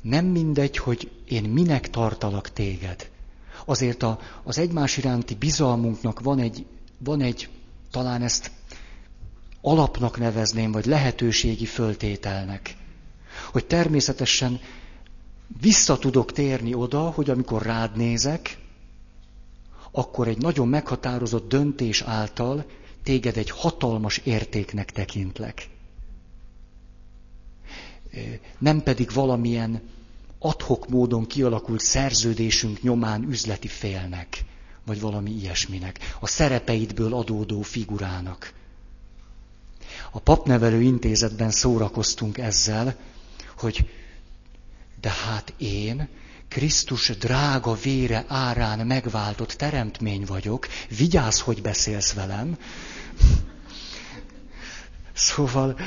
[0.00, 3.10] nem mindegy, hogy én minek tartalak téged.
[3.64, 6.66] Azért a, az egymás iránti bizalmunknak van egy,
[6.98, 7.48] van egy,
[7.90, 8.50] talán ezt
[9.60, 12.76] alapnak nevezném, vagy lehetőségi föltételnek.
[13.52, 14.60] Hogy természetesen
[15.60, 18.58] vissza tudok térni oda, hogy amikor rád nézek,
[19.90, 22.64] akkor egy nagyon meghatározott döntés által
[23.02, 25.68] téged egy hatalmas értéknek tekintlek
[28.58, 29.82] nem pedig valamilyen
[30.38, 34.44] adhok módon kialakult szerződésünk nyomán üzleti félnek,
[34.86, 38.52] vagy valami ilyesminek, a szerepeidből adódó figurának.
[40.10, 42.96] A papnevelő intézetben szórakoztunk ezzel,
[43.56, 43.88] hogy
[45.00, 46.08] de hát én
[46.48, 52.58] Krisztus drága vére árán megváltott teremtmény vagyok, vigyázz, hogy beszélsz velem.
[55.12, 55.78] Szóval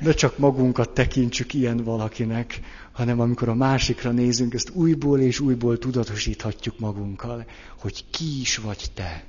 [0.00, 2.60] ne csak magunkat tekintsük ilyen valakinek,
[2.92, 7.46] hanem amikor a másikra nézünk, ezt újból és újból tudatosíthatjuk magunkkal,
[7.78, 9.24] hogy ki is vagy te.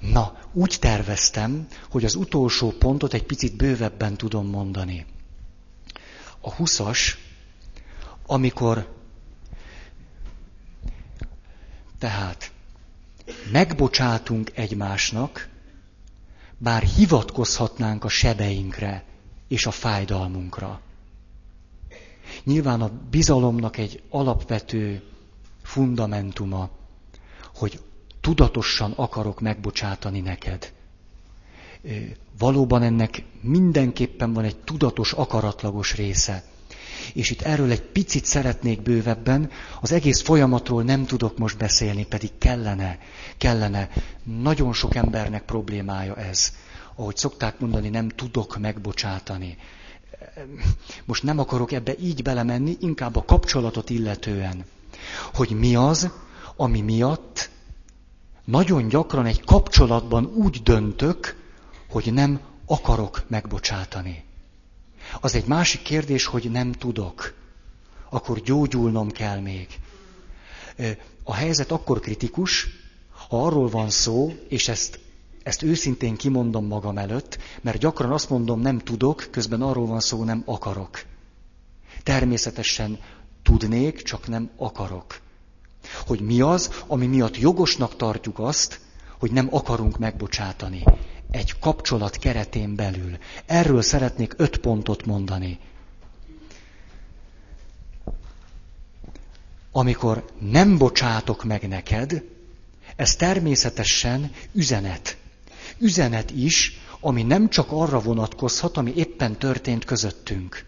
[0.00, 5.06] Na, úgy terveztem, hogy az utolsó pontot egy picit bővebben tudom mondani.
[6.40, 7.18] A huszas,
[8.26, 8.98] amikor
[11.98, 12.52] tehát
[13.52, 15.49] megbocsátunk egymásnak,
[16.62, 19.04] bár hivatkozhatnánk a sebeinkre
[19.48, 20.80] és a fájdalmunkra.
[22.44, 25.02] Nyilván a bizalomnak egy alapvető
[25.62, 26.68] fundamentuma,
[27.54, 27.80] hogy
[28.20, 30.72] tudatosan akarok megbocsátani neked.
[32.38, 36.44] Valóban ennek mindenképpen van egy tudatos, akaratlagos része.
[37.14, 42.30] És itt erről egy picit szeretnék bővebben, az egész folyamatról nem tudok most beszélni, pedig
[42.38, 42.98] kellene,
[43.38, 43.88] kellene.
[44.40, 46.52] Nagyon sok embernek problémája ez.
[46.94, 49.56] Ahogy szokták mondani, nem tudok megbocsátani.
[51.04, 54.64] Most nem akarok ebbe így belemenni, inkább a kapcsolatot illetően.
[55.34, 56.10] Hogy mi az,
[56.56, 57.50] ami miatt
[58.44, 61.36] nagyon gyakran egy kapcsolatban úgy döntök,
[61.90, 64.24] hogy nem akarok megbocsátani.
[65.20, 67.34] Az egy másik kérdés, hogy nem tudok.
[68.10, 69.68] Akkor gyógyulnom kell még.
[71.22, 72.66] A helyzet akkor kritikus,
[73.28, 74.98] ha arról van szó, és ezt,
[75.42, 80.24] ezt őszintén kimondom magam előtt, mert gyakran azt mondom, nem tudok, közben arról van szó,
[80.24, 81.02] nem akarok.
[82.02, 82.98] Természetesen
[83.42, 85.20] tudnék, csak nem akarok.
[86.06, 88.80] Hogy mi az, ami miatt jogosnak tartjuk azt,
[89.18, 90.84] hogy nem akarunk megbocsátani
[91.30, 93.18] egy kapcsolat keretén belül.
[93.46, 95.58] Erről szeretnék öt pontot mondani.
[99.72, 102.22] Amikor nem bocsátok meg neked,
[102.96, 105.16] ez természetesen üzenet.
[105.78, 110.64] Üzenet is, ami nem csak arra vonatkozhat, ami éppen történt közöttünk,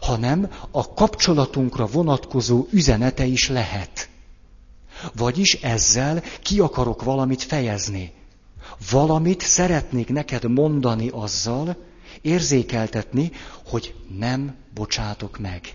[0.00, 4.08] hanem a kapcsolatunkra vonatkozó üzenete is lehet.
[5.14, 8.12] Vagyis ezzel ki akarok valamit fejezni.
[8.90, 11.76] Valamit szeretnék neked mondani azzal,
[12.20, 13.30] érzékeltetni,
[13.64, 15.74] hogy nem bocsátok meg.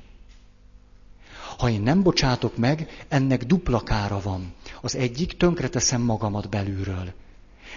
[1.57, 4.53] Ha én nem bocsátok meg, ennek dupla kára van.
[4.81, 7.13] Az egyik tönkreteszem magamat belülről.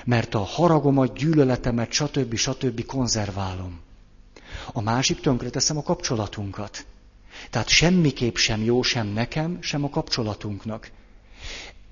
[0.04, 2.34] Mert a haragomat, gyűlöletemet, stb.
[2.34, 2.84] stb.
[2.84, 3.80] konzerválom.
[4.72, 6.86] A másik tönkreteszem a kapcsolatunkat.
[7.50, 10.90] Tehát semmiképp sem jó sem nekem, sem a kapcsolatunknak.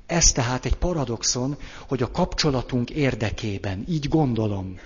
[0.08, 1.56] Ez tehát egy paradoxon,
[1.88, 4.78] hogy a kapcsolatunk érdekében, így gondolom,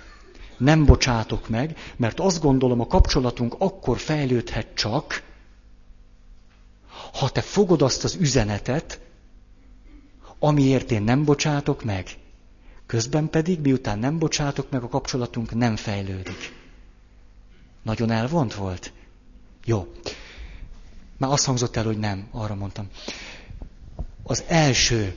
[0.57, 5.23] nem bocsátok meg, mert azt gondolom, a kapcsolatunk akkor fejlődhet csak,
[7.13, 8.99] ha te fogod azt az üzenetet,
[10.39, 12.07] amiért én nem bocsátok meg,
[12.85, 16.53] közben pedig, miután nem bocsátok meg, a kapcsolatunk nem fejlődik.
[17.81, 18.91] Nagyon elvont volt?
[19.65, 19.93] Jó.
[21.17, 22.87] Már azt hangzott el, hogy nem, arra mondtam.
[24.23, 25.15] Az első,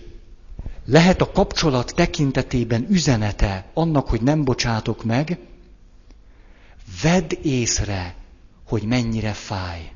[0.84, 5.38] lehet a kapcsolat tekintetében üzenete annak, hogy nem bocsátok meg,
[7.02, 8.14] vedd észre,
[8.66, 9.92] hogy mennyire fáj.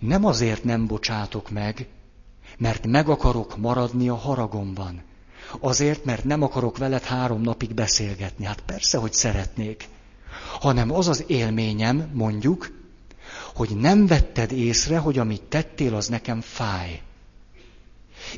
[0.00, 1.88] Nem azért nem bocsátok meg,
[2.58, 5.02] mert meg akarok maradni a haragomban.
[5.60, 8.44] Azért, mert nem akarok veled három napig beszélgetni.
[8.44, 9.88] Hát persze, hogy szeretnék.
[10.60, 12.79] Hanem az az élményem, mondjuk,
[13.60, 17.00] hogy nem vetted észre, hogy amit tettél, az nekem fáj.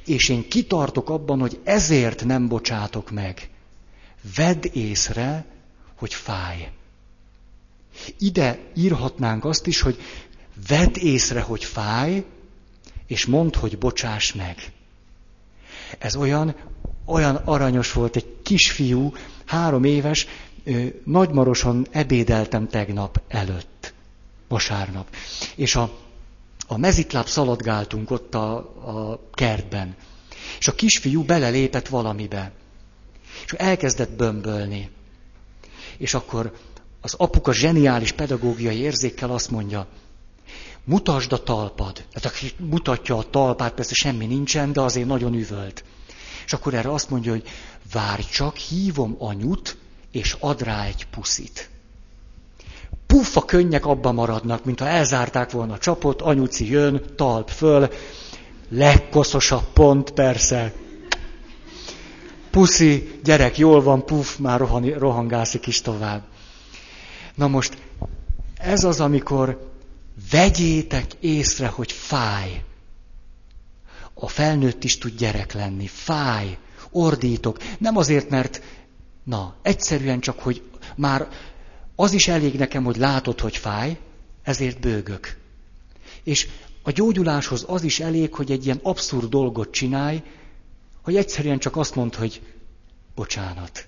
[0.05, 3.51] És én kitartok abban, hogy ezért nem bocsátok meg.
[4.37, 5.45] Vedd észre,
[5.95, 6.71] hogy fáj.
[8.19, 9.99] Ide írhatnánk azt is, hogy
[10.69, 12.25] vedd észre, hogy fáj,
[13.07, 14.73] és mondd, hogy bocsáss meg.
[15.99, 16.55] Ez olyan,
[17.05, 19.13] olyan aranyos volt, egy kisfiú,
[19.45, 20.27] három éves,
[21.05, 23.92] nagymarosan ebédeltem tegnap előtt,
[24.53, 25.07] vasárnap.
[25.55, 25.91] És a,
[26.67, 28.57] a mezitláb szaladgáltunk ott a,
[29.11, 29.97] a kertben.
[30.59, 32.53] És a kisfiú belelépett valamibe.
[33.45, 34.91] És elkezdett bömbölni.
[35.97, 36.53] És akkor
[37.01, 39.87] az apuka zseniális pedagógiai érzékkel azt mondja,
[40.85, 41.93] mutasd a talpad.
[41.95, 45.85] Tehát aki mutatja a talpát, persze semmi nincsen, de azért nagyon üvölt.
[46.45, 47.49] És akkor erre azt mondja, hogy
[47.93, 49.77] várj csak, hívom anyut,
[50.11, 51.72] és ad rá egy puszit.
[53.13, 57.89] Puffa könnyek abba maradnak, mintha elzárták volna a csapot, anyuci jön, talp föl,
[58.69, 60.73] legkoszosabb pont, persze.
[62.51, 66.23] Puszi, gyerek, jól van, puf, már rohan, rohangászik is tovább.
[67.35, 67.77] Na most,
[68.57, 69.71] ez az, amikor
[70.31, 72.65] vegyétek észre, hogy fáj.
[74.15, 76.59] A felnőtt is tud gyerek lenni, fáj,
[76.91, 77.59] ordítok.
[77.79, 78.63] Nem azért, mert,
[79.25, 80.63] na, egyszerűen csak, hogy
[80.97, 81.29] már
[81.97, 83.99] az is elég nekem, hogy látod, hogy fáj,
[84.43, 85.37] ezért bőgök.
[86.23, 86.49] És
[86.83, 90.23] a gyógyuláshoz az is elég, hogy egy ilyen abszurd dolgot csinálj,
[91.03, 92.43] hogy egyszerűen csak azt mond, hogy
[93.15, 93.87] bocsánat.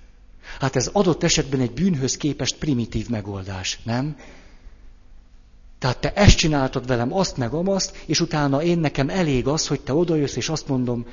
[0.60, 4.16] Hát ez adott esetben egy bűnhöz képest primitív megoldás, nem?
[5.78, 9.80] Tehát te ezt csináltad velem, azt meg amazt, és utána én nekem elég az, hogy
[9.80, 11.06] te odajössz, és azt mondom,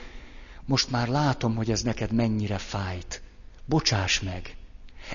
[0.65, 3.21] most már látom, hogy ez neked mennyire fájt.
[3.65, 4.55] Bocsáss meg.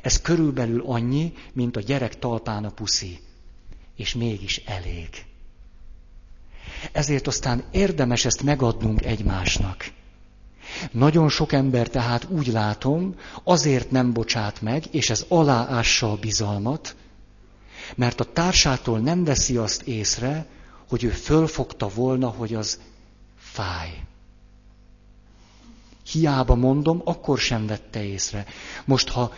[0.03, 3.19] Ez körülbelül annyi, mint a gyerek talpán a puszi.
[3.97, 5.09] És mégis elég.
[6.93, 9.91] Ezért aztán érdemes ezt megadnunk egymásnak.
[10.91, 16.97] Nagyon sok ember tehát úgy látom, azért nem bocsát meg, és ez aláássa a bizalmat,
[17.95, 20.47] mert a társától nem veszi azt észre,
[20.89, 22.81] hogy ő fölfogta volna, hogy az
[23.37, 24.03] fáj.
[26.11, 28.47] Hiába mondom, akkor sem vette észre.
[28.85, 29.33] Most, ha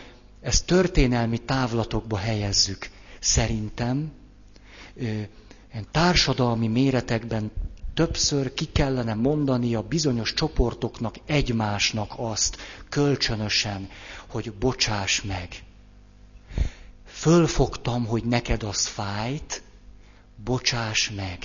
[0.48, 2.88] ezt történelmi távlatokba helyezzük,
[3.20, 4.12] szerintem
[5.90, 7.50] társadalmi méretekben
[7.94, 12.56] többször ki kellene mondani a bizonyos csoportoknak egymásnak azt
[12.88, 13.88] kölcsönösen,
[14.26, 15.48] hogy bocsáss meg
[17.06, 19.62] fölfogtam, hogy neked az fájt,
[20.44, 21.38] bocsáss meg.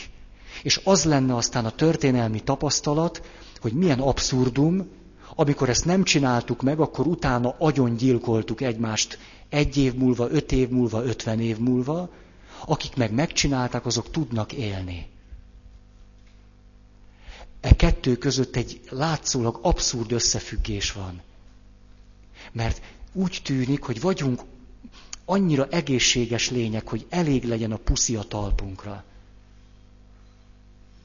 [0.63, 3.21] És az lenne aztán a történelmi tapasztalat,
[3.61, 4.87] hogy milyen abszurdum,
[5.35, 9.17] amikor ezt nem csináltuk meg, akkor utána agyon gyilkoltuk egymást
[9.49, 12.09] egy év múlva, öt év múlva, ötven év múlva,
[12.65, 15.07] akik meg megcsinálták, azok tudnak élni.
[17.61, 21.21] E kettő között egy látszólag abszurd összefüggés van.
[22.51, 22.81] Mert
[23.13, 24.41] úgy tűnik, hogy vagyunk
[25.25, 29.03] annyira egészséges lények, hogy elég legyen a puszi a talpunkra.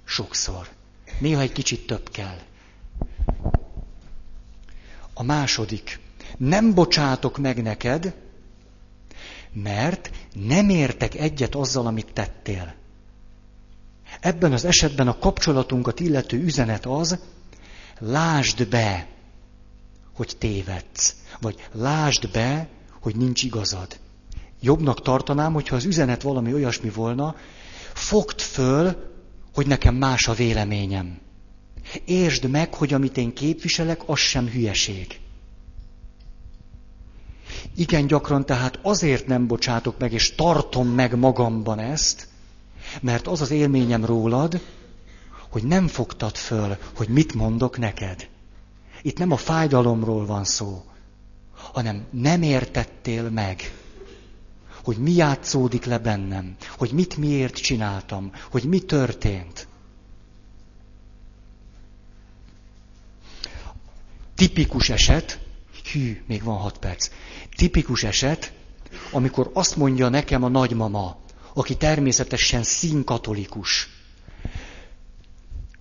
[0.04, 0.68] Sokszor.
[1.20, 2.38] Néha egy kicsit több kell.
[5.18, 6.00] A második.
[6.36, 8.14] Nem bocsátok meg neked,
[9.52, 12.74] mert nem értek egyet azzal, amit tettél.
[14.20, 17.18] Ebben az esetben a kapcsolatunkat illető üzenet az,
[17.98, 19.06] lásd be,
[20.14, 22.68] hogy tévedsz, vagy lásd be,
[23.00, 23.98] hogy nincs igazad.
[24.60, 27.34] Jobbnak tartanám, hogyha az üzenet valami olyasmi volna,
[27.92, 28.96] fogd föl,
[29.54, 31.18] hogy nekem más a véleményem.
[32.04, 35.20] Értsd meg, hogy amit én képviselek, az sem hülyeség.
[37.74, 42.28] Igen gyakran tehát azért nem bocsátok meg, és tartom meg magamban ezt,
[43.00, 44.60] mert az az élményem rólad,
[45.48, 48.28] hogy nem fogtad föl, hogy mit mondok neked.
[49.02, 50.84] Itt nem a fájdalomról van szó,
[51.72, 53.72] hanem nem értettél meg,
[54.84, 59.68] hogy mi játszódik le bennem, hogy mit miért csináltam, hogy mi történt.
[64.38, 65.38] Tipikus eset,
[65.92, 67.10] hű, még van hat perc.
[67.56, 68.52] Tipikus eset,
[69.10, 71.18] amikor azt mondja nekem a nagymama,
[71.54, 73.88] aki természetesen színkatolikus.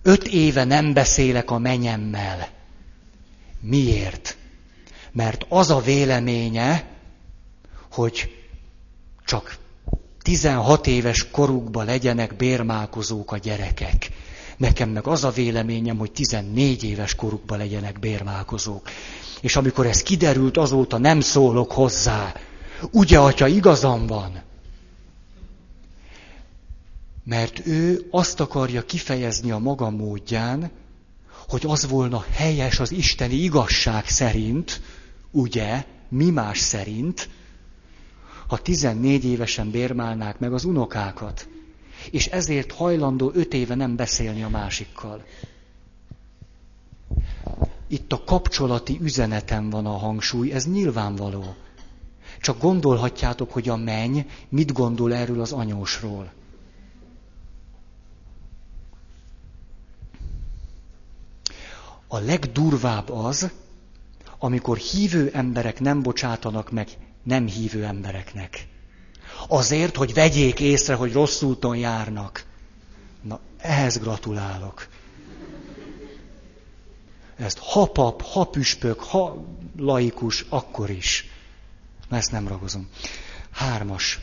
[0.02, 2.48] Öt éve nem beszélek a menyemmel.
[3.60, 4.36] Miért?
[5.12, 6.88] Mert az a véleménye,
[7.90, 8.44] hogy
[9.24, 9.56] csak
[10.22, 14.10] 16 éves korukban legyenek bérmálkozók a gyerekek.
[14.58, 18.88] Nekem meg az a véleményem, hogy 14 éves korukban legyenek bérmálkozók.
[19.40, 22.34] És amikor ez kiderült, azóta nem szólok hozzá.
[22.90, 24.42] Ugye, atya, igazam van?
[27.24, 30.70] Mert ő azt akarja kifejezni a maga módján,
[31.48, 34.80] hogy az volna helyes az isteni igazság szerint,
[35.30, 37.28] ugye, mi más szerint,
[38.48, 41.48] ha 14 évesen bérmálnák meg az unokákat,
[42.10, 45.24] és ezért hajlandó öt éve nem beszélni a másikkal.
[47.86, 51.54] Itt a kapcsolati üzenetem van a hangsúly, ez nyilvánvaló.
[52.40, 54.18] Csak gondolhatjátok, hogy a menny
[54.48, 56.32] mit gondol erről az anyósról.
[62.08, 63.50] A legdurvább az,
[64.38, 66.88] amikor hívő emberek nem bocsátanak meg
[67.22, 68.66] nem hívő embereknek.
[69.48, 72.44] Azért, hogy vegyék észre, hogy rossz úton járnak.
[73.22, 74.88] Na, ehhez gratulálok.
[77.36, 79.44] Ezt ha pap, ha püspök, ha
[79.76, 81.30] laikus, akkor is.
[82.08, 82.88] Na, ezt nem ragozom.
[83.50, 84.20] Hármas.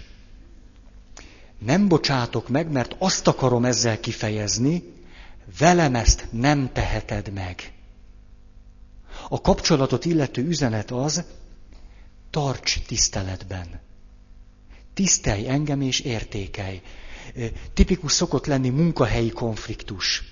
[1.60, 4.84] Nem bocsátok meg, mert azt akarom ezzel kifejezni,
[5.58, 7.74] velem ezt nem teheted meg.
[9.30, 11.24] A kapcsolatot illető üzenet az,
[12.30, 13.85] tarts tiszteletben.
[14.96, 16.82] Tisztelj engem és értékelj.
[17.74, 20.24] Tipikus szokott lenni munkahelyi konfliktus.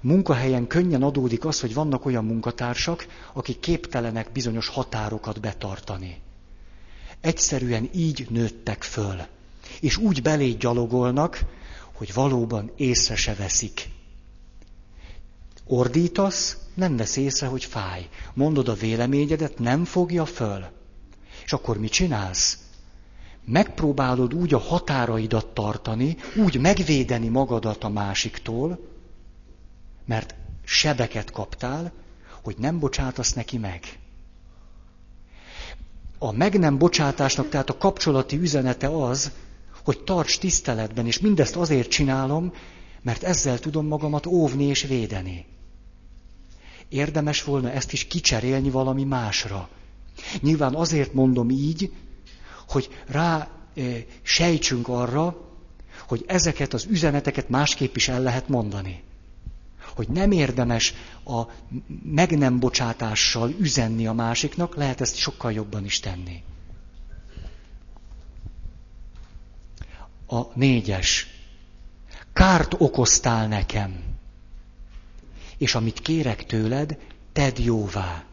[0.00, 6.20] Munkahelyen könnyen adódik az, hogy vannak olyan munkatársak, akik képtelenek bizonyos határokat betartani.
[7.20, 9.20] Egyszerűen így nőttek föl.
[9.80, 11.44] És úgy belé gyalogolnak,
[11.92, 13.88] hogy valóban észre se veszik.
[15.64, 18.08] Ordítasz, nem vesz észre, hogy fáj.
[18.34, 20.64] Mondod a véleményedet, nem fogja föl.
[21.44, 22.58] És akkor mit csinálsz?
[23.50, 28.78] Megpróbálod úgy a határaidat tartani, úgy megvédeni magadat a másiktól,
[30.04, 30.34] mert
[30.64, 31.92] sebeket kaptál,
[32.42, 33.80] hogy nem bocsátasz neki meg.
[36.18, 39.32] A meg nem bocsátásnak, tehát a kapcsolati üzenete az,
[39.84, 42.52] hogy tarts tiszteletben, és mindezt azért csinálom,
[43.02, 45.46] mert ezzel tudom magamat óvni és védeni.
[46.88, 49.68] Érdemes volna ezt is kicserélni valami másra.
[50.40, 51.92] Nyilván azért mondom így,
[52.68, 53.48] hogy rá
[54.22, 55.48] sejtsünk arra,
[56.08, 59.02] hogy ezeket az üzeneteket másképp is el lehet mondani.
[59.94, 61.42] Hogy nem érdemes a
[62.02, 66.42] meg nem bocsátással üzenni a másiknak, lehet ezt sokkal jobban is tenni.
[70.26, 71.26] A négyes.
[72.32, 74.04] Kárt okoztál nekem,
[75.58, 76.98] és amit kérek tőled,
[77.32, 78.27] tedd jóvá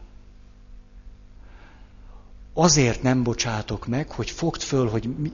[2.58, 5.32] azért nem bocsátok meg, hogy fogd föl, hogy mi...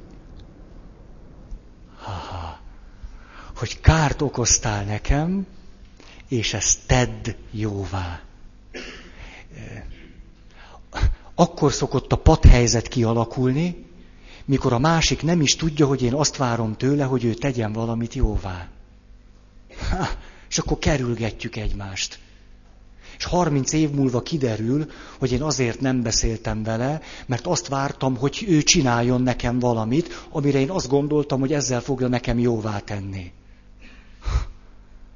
[1.98, 2.58] Ha-ha.
[3.56, 5.46] Hogy kárt okoztál nekem,
[6.28, 8.20] és ezt tedd jóvá.
[11.34, 13.86] Akkor szokott a padhelyzet kialakulni,
[14.44, 18.14] mikor a másik nem is tudja, hogy én azt várom tőle, hogy ő tegyen valamit
[18.14, 18.68] jóvá.
[19.90, 20.08] Ha,
[20.48, 22.18] és akkor kerülgetjük egymást
[23.22, 28.44] és 30 év múlva kiderül, hogy én azért nem beszéltem vele, mert azt vártam, hogy
[28.48, 33.32] ő csináljon nekem valamit, amire én azt gondoltam, hogy ezzel fogja nekem jóvá tenni.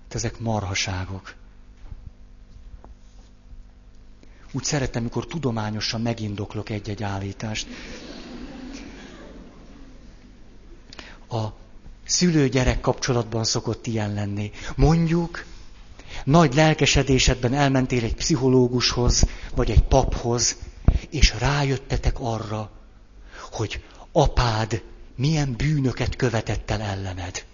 [0.09, 1.35] Ezek marhaságok.
[4.53, 7.67] úgy szeretem, mikor tudományosan megindoklok egy-egy állítást.
[11.29, 11.45] A
[12.05, 14.51] szülő-gyerek kapcsolatban szokott ilyen lenni.
[14.77, 15.45] Mondjuk,
[16.27, 20.57] nagy lelkesedésedben elmentél egy pszichológushoz, vagy egy paphoz,
[21.11, 22.71] és rájöttetek arra,
[23.53, 23.83] hogy
[24.13, 24.83] apád
[25.17, 27.45] milyen bűnöket követett el ellened.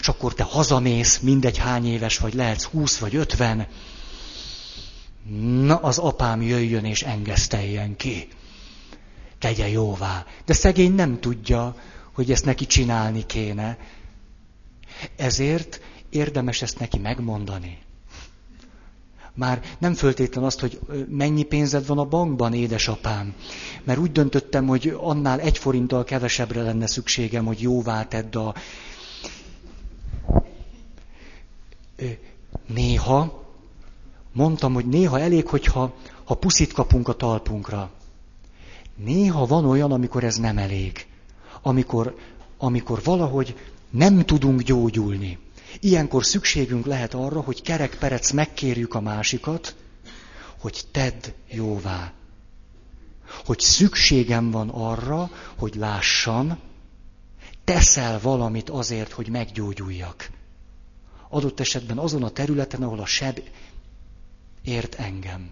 [0.00, 3.66] És akkor te hazamész, mindegy hány éves vagy, lehetsz húsz vagy ötven,
[5.62, 8.28] na az apám jöjjön és engeszteljen ki.
[9.38, 10.26] Tegye jóvá.
[10.44, 11.76] De szegény nem tudja,
[12.12, 13.78] hogy ezt neki csinálni kéne.
[15.16, 15.80] Ezért
[16.10, 17.78] érdemes ezt neki megmondani.
[19.38, 20.78] Már nem föltétlen azt, hogy
[21.08, 23.34] mennyi pénzed van a bankban, édesapám.
[23.84, 28.54] Mert úgy döntöttem, hogy annál egy forinttal kevesebbre lenne szükségem, hogy jóvá tedd a...
[32.66, 33.44] Néha,
[34.32, 35.94] mondtam, hogy néha elég, hogyha
[36.24, 37.90] ha puszit kapunk a talpunkra.
[38.96, 41.06] Néha van olyan, amikor ez nem elég.
[41.62, 42.16] Amikor,
[42.58, 43.56] amikor valahogy
[43.90, 45.38] nem tudunk gyógyulni.
[45.80, 49.74] Ilyenkor szükségünk lehet arra, hogy kerekperec megkérjük a másikat,
[50.58, 52.12] hogy tedd jóvá.
[53.44, 56.58] Hogy szükségem van arra, hogy lássam,
[57.64, 60.30] teszel valamit azért, hogy meggyógyuljak.
[61.28, 63.42] Adott esetben azon a területen, ahol a seb
[64.64, 65.50] ért engem.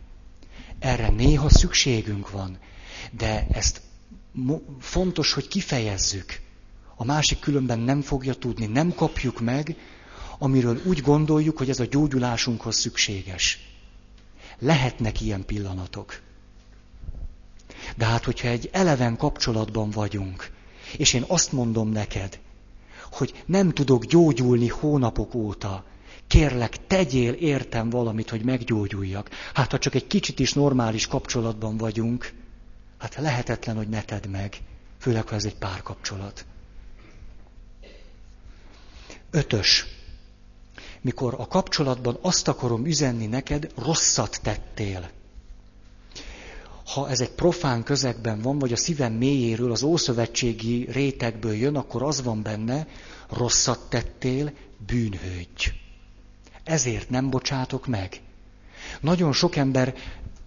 [0.79, 2.59] Erre néha szükségünk van,
[3.11, 3.81] de ezt
[4.81, 6.41] fontos, hogy kifejezzük.
[6.97, 9.77] A másik különben nem fogja tudni, nem kapjuk meg,
[10.39, 13.59] amiről úgy gondoljuk, hogy ez a gyógyulásunkhoz szükséges.
[14.59, 16.21] Lehetnek ilyen pillanatok.
[17.97, 20.51] De hát, hogyha egy eleven kapcsolatban vagyunk,
[20.97, 22.39] és én azt mondom neked,
[23.11, 25.85] hogy nem tudok gyógyulni hónapok óta,
[26.27, 29.31] kérlek, tegyél értem valamit, hogy meggyógyuljak.
[29.55, 32.33] Hát, ha csak egy kicsit is normális kapcsolatban vagyunk,
[32.99, 34.57] hát lehetetlen, hogy ne tedd meg,
[34.99, 36.45] főleg, ha ez egy párkapcsolat.
[39.31, 39.96] Ötös
[41.01, 45.11] mikor a kapcsolatban azt akarom üzenni neked, rosszat tettél.
[46.87, 52.03] Ha ez egy profán közegben van, vagy a szívem mélyéről, az ószövetségi rétegből jön, akkor
[52.03, 52.87] az van benne,
[53.29, 54.53] rosszat tettél,
[54.87, 55.71] bűnhődj.
[56.65, 58.21] Ezért nem bocsátok meg.
[59.01, 59.95] Nagyon sok ember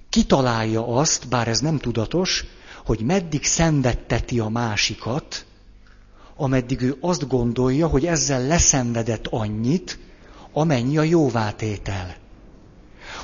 [0.09, 2.45] kitalálja azt, bár ez nem tudatos,
[2.85, 5.45] hogy meddig szenvedteti a másikat,
[6.35, 9.99] ameddig ő azt gondolja, hogy ezzel leszenvedett annyit,
[10.51, 12.15] amennyi a jóvátétel.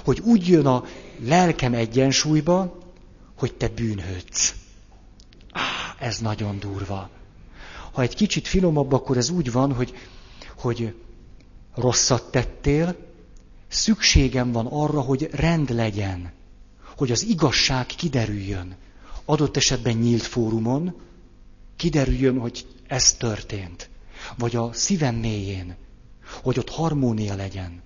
[0.04, 0.84] Hogy úgy jön a
[1.20, 2.78] lelkem egyensúlyba,
[3.38, 4.56] hogy te bűnhődsz.
[5.52, 7.10] Ah, ez nagyon durva.
[7.92, 9.94] Ha egy kicsit finomabb, akkor ez úgy van, hogy,
[10.58, 10.96] hogy
[11.76, 12.96] rosszat tettél,
[13.68, 16.32] szükségem van arra, hogy rend legyen,
[16.98, 18.76] hogy az igazság kiderüljön.
[19.26, 21.02] Adott esetben nyílt fórumon
[21.76, 23.90] kiderüljön, hogy ez történt.
[24.38, 25.76] Vagy a szívem mélyén
[26.44, 27.82] hogy ott harmónia legyen.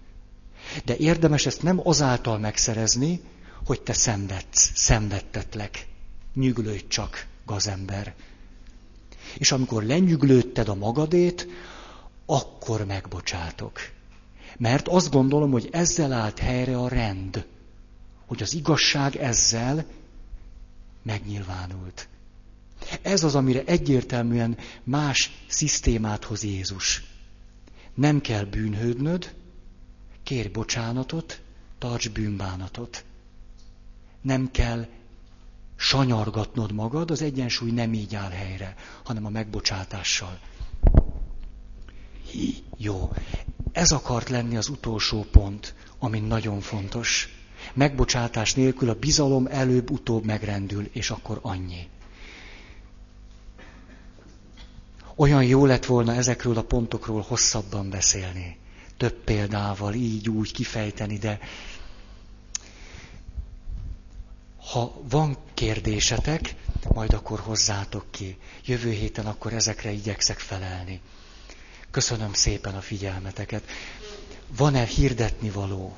[0.85, 3.21] De érdemes ezt nem azáltal megszerezni,
[3.65, 5.87] hogy te szenvedsz, szenvedtetlek.
[6.33, 8.13] Nyüglődj csak, gazember.
[9.37, 11.47] És amikor lenyüglődted a magadét,
[12.25, 13.79] akkor megbocsátok.
[14.57, 17.45] Mert azt gondolom, hogy ezzel állt helyre a rend,
[18.25, 19.85] hogy az igazság ezzel
[21.03, 22.07] megnyilvánult.
[23.01, 27.03] Ez az, amire egyértelműen más szisztémát hoz Jézus.
[27.99, 29.35] Nem kell bűnhődnöd,
[30.23, 31.41] kérj bocsánatot,
[31.77, 33.03] tarts bűnbánatot.
[34.21, 34.87] Nem kell
[35.75, 40.39] sanyargatnod magad, az egyensúly nem így áll helyre, hanem a megbocsátással.
[42.25, 43.11] Hi, jó,
[43.71, 47.29] ez akart lenni az utolsó pont, ami nagyon fontos.
[47.73, 51.87] Megbocsátás nélkül a bizalom előbb-utóbb megrendül, és akkor annyi.
[55.19, 58.57] Olyan jó lett volna ezekről a pontokról hosszabban beszélni.
[58.97, 61.39] Több példával, így úgy kifejteni, de
[64.71, 66.55] ha van kérdésetek,
[66.93, 68.37] majd akkor hozzátok ki.
[68.65, 71.01] Jövő héten akkor ezekre igyekszek felelni.
[71.91, 73.63] Köszönöm szépen a figyelmeteket.
[74.57, 75.97] Van-e hirdetni való?